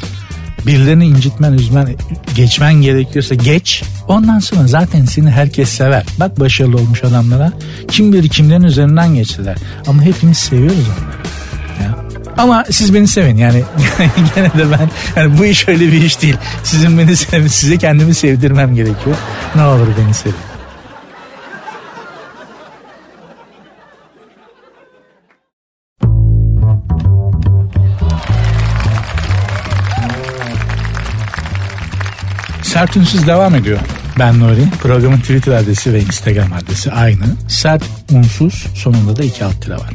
[0.68, 1.96] birilerini incitmen, üzmen,
[2.36, 3.84] geçmen gerekiyorsa geç.
[4.08, 6.04] Ondan sonra zaten seni herkes sever.
[6.20, 7.54] Bak başarılı olmuş adamlara.
[7.88, 9.58] Kim bilir kimlerin üzerinden geçtiler.
[9.88, 11.24] Ama hepimiz seviyoruz onları.
[12.38, 13.64] Ama siz beni sevin yani
[14.36, 16.36] gene de ben yani bu iş öyle bir iş değil.
[16.64, 19.16] Sizin beni sevin, size kendimi sevdirmem gerekiyor.
[19.56, 20.53] Ne olur beni sevin.
[32.84, 33.80] Sert Unsuz devam ediyor.
[34.20, 34.64] Ben Nuri.
[34.82, 37.24] Programın Twitter adresi ve Instagram adresi aynı.
[37.48, 39.90] Sert Unsuz sonunda da iki alt tire var.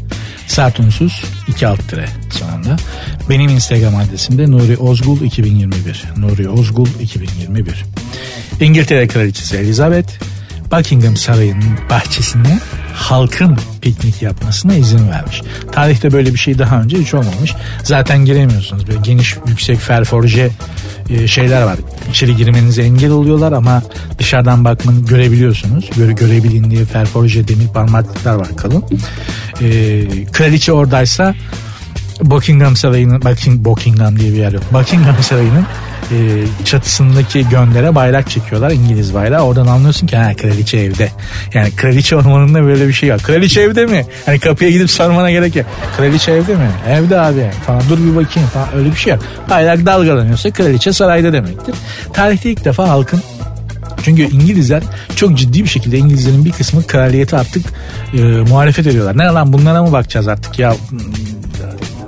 [0.46, 2.76] Sert Unsuz iki alt tire sonunda.
[3.30, 6.04] Benim Instagram adresim de Nuri Ozgul 2021.
[6.16, 7.84] Nuri Ozgul 2021.
[8.60, 10.08] İngiltere Kraliçesi Elizabeth
[10.72, 12.58] Buckingham Sarayı'nın bahçesinde
[12.94, 15.42] halkın piknik yapmasına izin vermiş.
[15.72, 17.54] Tarihte böyle bir şey daha önce hiç olmamış.
[17.82, 18.88] Zaten giremiyorsunuz.
[18.88, 20.50] Böyle geniş yüksek ferforje
[21.10, 21.76] e, şeyler var.
[22.10, 23.82] İçeri girmenize engel oluyorlar ama
[24.18, 25.90] dışarıdan bakmanı görebiliyorsunuz.
[25.96, 28.84] Göre, görebilin diye ferforje demir parmaklıklar var kalın.
[29.60, 31.34] E, kraliçe oradaysa
[32.22, 34.62] Buckingham Sarayı'nın Buckingham diye bir yer yok.
[34.72, 35.66] Buckingham Sarayı'nın
[36.12, 39.40] e, çatısındaki göndere bayrak çekiyorlar İngiliz bayrağı.
[39.40, 41.10] Oradan anlıyorsun ki ha kraliçe evde.
[41.54, 43.18] Yani kraliçe ormanında böyle bir şey var.
[43.22, 44.06] Kraliçe evde mi?
[44.26, 45.66] Hani kapıya gidip sormana gerek yok.
[45.96, 46.70] Kraliçe evde mi?
[46.88, 49.22] Evde abi falan dur bir bakayım falan öyle bir şey yok.
[49.50, 51.74] Bayrak dalgalanıyorsa kraliçe sarayda demektir.
[52.12, 53.22] Tarihte ilk defa halkın
[54.02, 54.82] çünkü İngilizler
[55.16, 57.66] çok ciddi bir şekilde İngilizlerin bir kısmı kraliyeti artık
[58.14, 59.18] e, muhalefet ediyorlar.
[59.18, 60.74] Ne lan bunlara mı bakacağız artık ya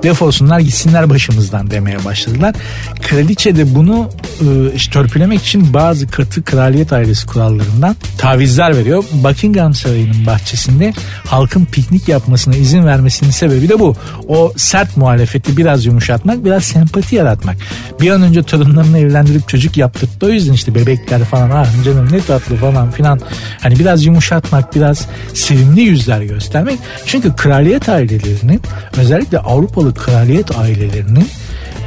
[0.02, 2.54] defolsunlar gitsinler başımızdan demeye başladılar.
[3.02, 9.04] Kraliçe de bunu e, işte törpülemek için bazı katı kraliyet ailesi kurallarından tavizler veriyor.
[9.12, 10.92] Buckingham Sarayı'nın bahçesinde
[11.26, 13.96] halkın piknik yapmasına izin vermesinin sebebi de bu.
[14.28, 17.56] O sert muhalefeti biraz yumuşatmak, biraz sempati yaratmak.
[18.00, 20.26] Bir an önce torunlarını evlendirip çocuk yaptırdı.
[20.26, 23.20] O yüzden işte bebekler falan ah canım ne tatlı falan filan.
[23.60, 26.78] Hani biraz yumuşatmak, biraz sevimli yüzler göstermek.
[27.06, 28.60] Çünkü kraliyet ailelerinin
[28.96, 31.28] özellikle Avrupalı kraliyet ailelerinin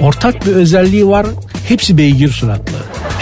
[0.01, 1.26] ortak bir özelliği var.
[1.68, 2.78] Hepsi beygir suratlı.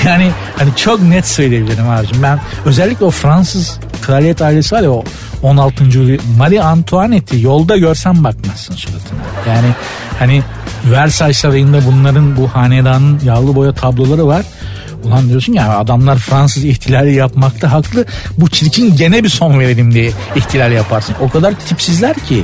[0.06, 2.24] Yani hani çok net söyleyebilirim abicim.
[2.24, 5.04] Ben özellikle o Fransız kraliyet ailesi var ya o
[5.44, 5.84] 16.
[6.38, 9.20] Marie Antoinette'i yolda görsen bakmazsın suratına.
[9.48, 9.68] Yani
[10.20, 10.44] hani
[10.92, 14.46] Versailles Sarayı'nda bunların bu hanedanın yağlı boya tabloları var.
[15.04, 18.06] Ulan diyorsun ya adamlar Fransız ihtilali yapmakta haklı.
[18.38, 21.16] Bu çirkin gene bir son verelim diye ihtilal yaparsın.
[21.22, 22.44] O kadar tipsizler ki.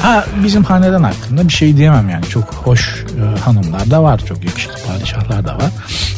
[0.00, 2.24] Ha bizim hanedan hakkında bir şey diyemem yani.
[2.24, 4.20] Çok hoş e, hanımlar da var.
[4.28, 5.70] Çok yakışıklı padişahlar da var.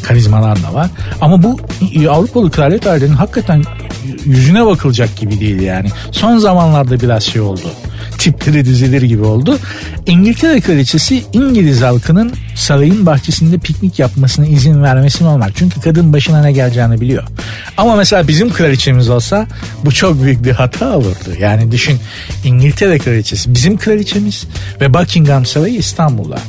[0.03, 0.89] Karizmalar da var.
[1.21, 1.59] Ama bu
[1.95, 3.63] e, Avrupalı kraliyet ailelerinin hakikaten
[4.25, 5.89] yüzüne bakılacak gibi değil yani.
[6.11, 7.67] Son zamanlarda biraz şey oldu
[8.21, 9.59] tipleri dizilir gibi oldu.
[10.05, 15.51] İngiltere kraliçesi İngiliz halkının sarayın bahçesinde piknik yapmasına izin vermesi normal.
[15.55, 17.23] Çünkü kadın başına ne geleceğini biliyor.
[17.77, 19.47] Ama mesela bizim kraliçemiz olsa
[19.85, 21.35] bu çok büyük bir hata olurdu.
[21.39, 21.99] Yani düşün
[22.43, 24.47] İngiltere kraliçesi bizim kraliçemiz
[24.81, 26.39] ve Buckingham Sarayı İstanbul'da.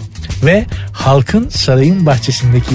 [0.44, 2.74] Ve halkın sarayın bahçesindeki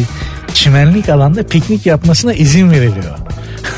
[0.53, 3.26] çimenlik alanda piknik yapmasına izin veriliyor.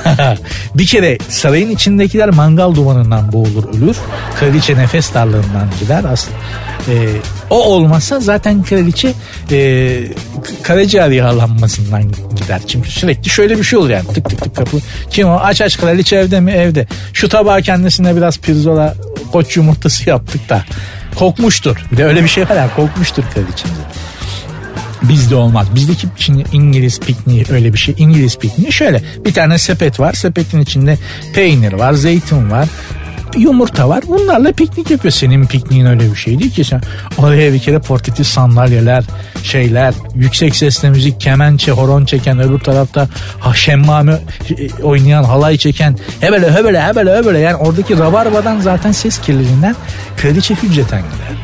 [0.76, 3.98] bir kere sarayın içindekiler mangal dumanından boğulur ölür.
[4.40, 6.04] Kraliçe nefes darlığından gider.
[6.12, 6.38] Aslında
[6.90, 7.08] e,
[7.50, 9.14] o olmasa zaten kraliçe
[9.52, 10.02] e,
[10.64, 12.62] karaciğer yağlanmasından gider.
[12.68, 14.78] Çünkü sürekli şöyle bir şey olur yani tık tık tık kapı.
[15.12, 16.88] Kim o aç aç kraliçe evde mi evde.
[17.14, 18.96] Şu tabağa kendisine biraz pirzola
[19.32, 20.64] koç yumurtası yaptık da
[21.16, 21.78] kokmuştur.
[21.92, 23.78] Bir de öyle bir şey var ya kokmuştur kraliçemiz.
[25.02, 25.68] Bizde olmaz.
[25.76, 27.96] Bizdeki şimdi İngiliz pikniği öyle bir şey.
[27.98, 30.14] İngiliz pikniği şöyle bir tane sepet var.
[30.14, 30.98] Sepetin içinde
[31.34, 32.68] peynir var, zeytin var,
[33.38, 34.04] yumurta var.
[34.08, 35.12] Bunlarla piknik yapıyor.
[35.12, 36.82] Senin pikniğin öyle bir şey değil ki sen.
[37.18, 39.04] Oraya bir kere portatif sandalyeler,
[39.44, 43.08] şeyler, yüksek sesle müzik, kemençe, horon çeken, öbür tarafta
[43.40, 44.20] ha, şemmame
[44.58, 47.40] e, oynayan, halay çeken, hebele hebele hebele hebele.
[47.40, 49.76] Yani oradaki rabarbadan zaten ses kirliliğinden
[50.18, 51.38] kraliçe hücceten gider.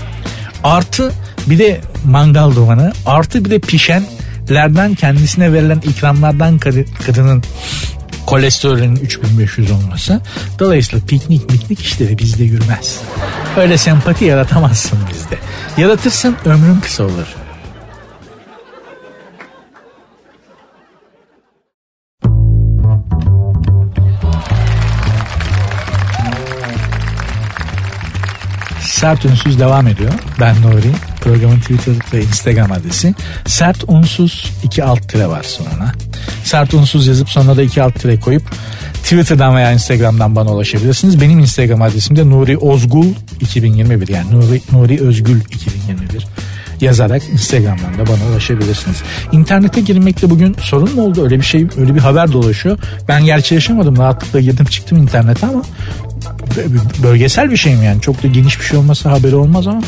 [0.63, 1.11] Artı
[1.47, 6.59] bir de mangal dumanı artı bir de pişenlerden kendisine verilen ikramlardan
[7.05, 7.43] kadının
[8.25, 10.21] kolesterolün 3500 olması.
[10.59, 13.01] Dolayısıyla piknik miknik işleri bizde yürümez.
[13.57, 15.37] Öyle sempati yaratamazsın bizde.
[15.77, 17.35] Yaratırsın ömrün kısa olur.
[28.81, 30.11] Sert Ünsüz devam ediyor.
[30.39, 30.91] Ben Nuri.
[31.25, 33.15] Programın Twitter ve Instagram adresi.
[33.45, 35.91] Sert Unsuz 2 alt tire var sonra.
[36.43, 38.43] Sert Unsuz yazıp sonra da 2 alt tire koyup
[38.93, 41.21] Twitter'dan veya Instagram'dan bana ulaşabilirsiniz.
[41.21, 43.05] Benim Instagram adresim de Nuri Ozgul
[43.41, 46.27] 2021 yani Nuri, Nuri Özgül 2021
[46.81, 48.97] yazarak Instagram'dan da bana ulaşabilirsiniz.
[49.31, 51.23] İnternete girmekte bugün sorun mu oldu?
[51.23, 52.77] Öyle bir şey, öyle bir haber dolaşıyor.
[53.07, 53.97] Ben gerçi yaşamadım.
[53.97, 55.61] Rahatlıkla girdim çıktım internete ama
[57.03, 58.01] bölgesel bir şey mi yani?
[58.01, 59.81] Çok da geniş bir şey olmasa haberi olmaz ama.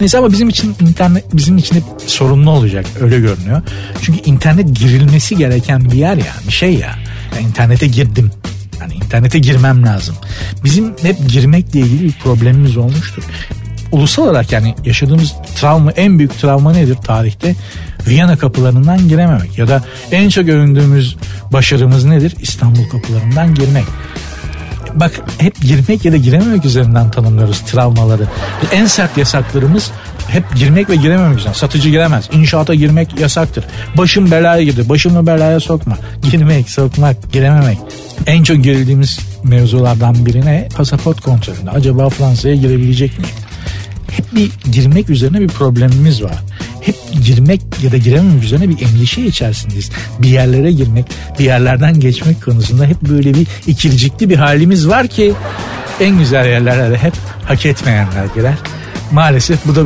[0.00, 2.86] Neyse ama bizim için internet bizim için hep sorunlu olacak.
[3.00, 3.62] Öyle görünüyor.
[4.02, 6.94] Çünkü internet girilmesi gereken bir yer ya bir şey ya.
[7.36, 8.30] Yani internete girdim.
[8.80, 10.14] Yani internete girmem lazım.
[10.64, 13.22] Bizim hep girmekle ilgili bir problemimiz olmuştur.
[13.92, 17.54] Ulusal olarak yani yaşadığımız travma en büyük travma nedir tarihte?
[18.06, 21.16] Viyana kapılarından girememek ya da en çok övündüğümüz
[21.52, 22.34] başarımız nedir?
[22.40, 23.84] İstanbul kapılarından girmek
[24.94, 28.22] bak hep girmek ya da girememek üzerinden tanımlıyoruz travmaları.
[28.72, 29.90] En sert yasaklarımız
[30.28, 31.58] hep girmek ve girememek üzerinden.
[31.58, 32.28] Satıcı giremez.
[32.32, 33.64] İnşaata girmek yasaktır.
[33.96, 34.88] Başım belaya girdi.
[34.88, 35.98] Başımı belaya sokma.
[36.30, 37.78] Girmek, sokmak, girememek.
[38.26, 41.70] En çok gerildiğimiz mevzulardan birine pasaport kontrolünde.
[41.70, 43.34] Acaba Fransa'ya girebilecek miyim?
[44.10, 46.38] Hep bir girmek üzerine bir problemimiz var
[46.88, 49.90] hep girmek ya da girememek üzerine bir endişe içerisindeyiz.
[50.18, 51.04] Bir yerlere girmek,
[51.38, 55.34] bir yerlerden geçmek konusunda hep böyle bir ikircikli bir halimiz var ki
[56.00, 57.12] en güzel yerlere de hep
[57.44, 58.54] hak etmeyenler girer.
[59.12, 59.82] Maalesef bu da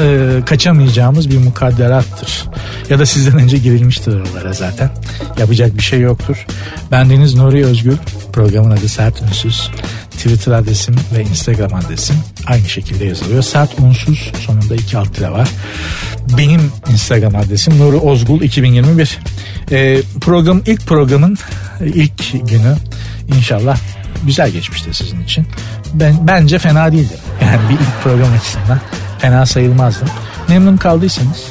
[0.00, 2.44] e, kaçamayacağımız bir mukadderattır.
[2.90, 4.90] Ya da sizden önce girilmiştir oralara zaten.
[5.38, 6.46] Yapacak bir şey yoktur.
[6.90, 7.96] Ben Deniz Nuri Özgür.
[8.32, 9.70] Programın adı Sert Ünsüz.
[10.10, 12.16] Twitter adresim ve Instagram adresim
[12.46, 13.42] aynı şekilde yazılıyor.
[13.42, 15.48] Sert unsuz sonunda iki alt tire var.
[16.38, 19.18] Benim Instagram adresim Nuri Ozgul 2021.
[19.70, 21.38] Ee, program ilk programın
[21.80, 22.76] ilk günü
[23.36, 23.78] inşallah
[24.26, 25.46] güzel geçmiştir sizin için.
[25.94, 27.14] Ben bence fena değildi.
[27.42, 28.80] Yani bir ilk program açısından
[29.18, 30.08] fena sayılmazdım.
[30.48, 31.44] Memnun kaldıysanız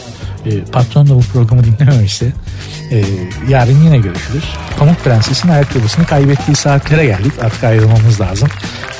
[0.46, 2.34] e, patron da bu programı dinlememişse
[2.92, 3.04] e,
[3.50, 4.44] yarın yine görüşürüz.
[4.80, 7.34] Pamuk Prenses'in ayakkabısını kaybettiği saatlere geldik.
[7.44, 8.50] Artık ayrılmamız lazım.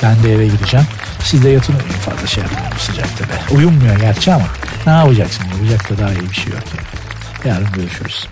[0.02, 0.86] Ben de eve gideceğim.
[1.24, 3.56] Siz de yatın uyuyun fazla şey yapmayın sıcakta be.
[3.56, 4.46] Uyumuyor gerçi ama
[4.86, 5.44] ne yapacaksın?
[5.44, 6.62] Yapacak da daha iyi bir şey yok.
[6.76, 7.54] Yani.
[7.54, 8.26] Yarın görüşürüz.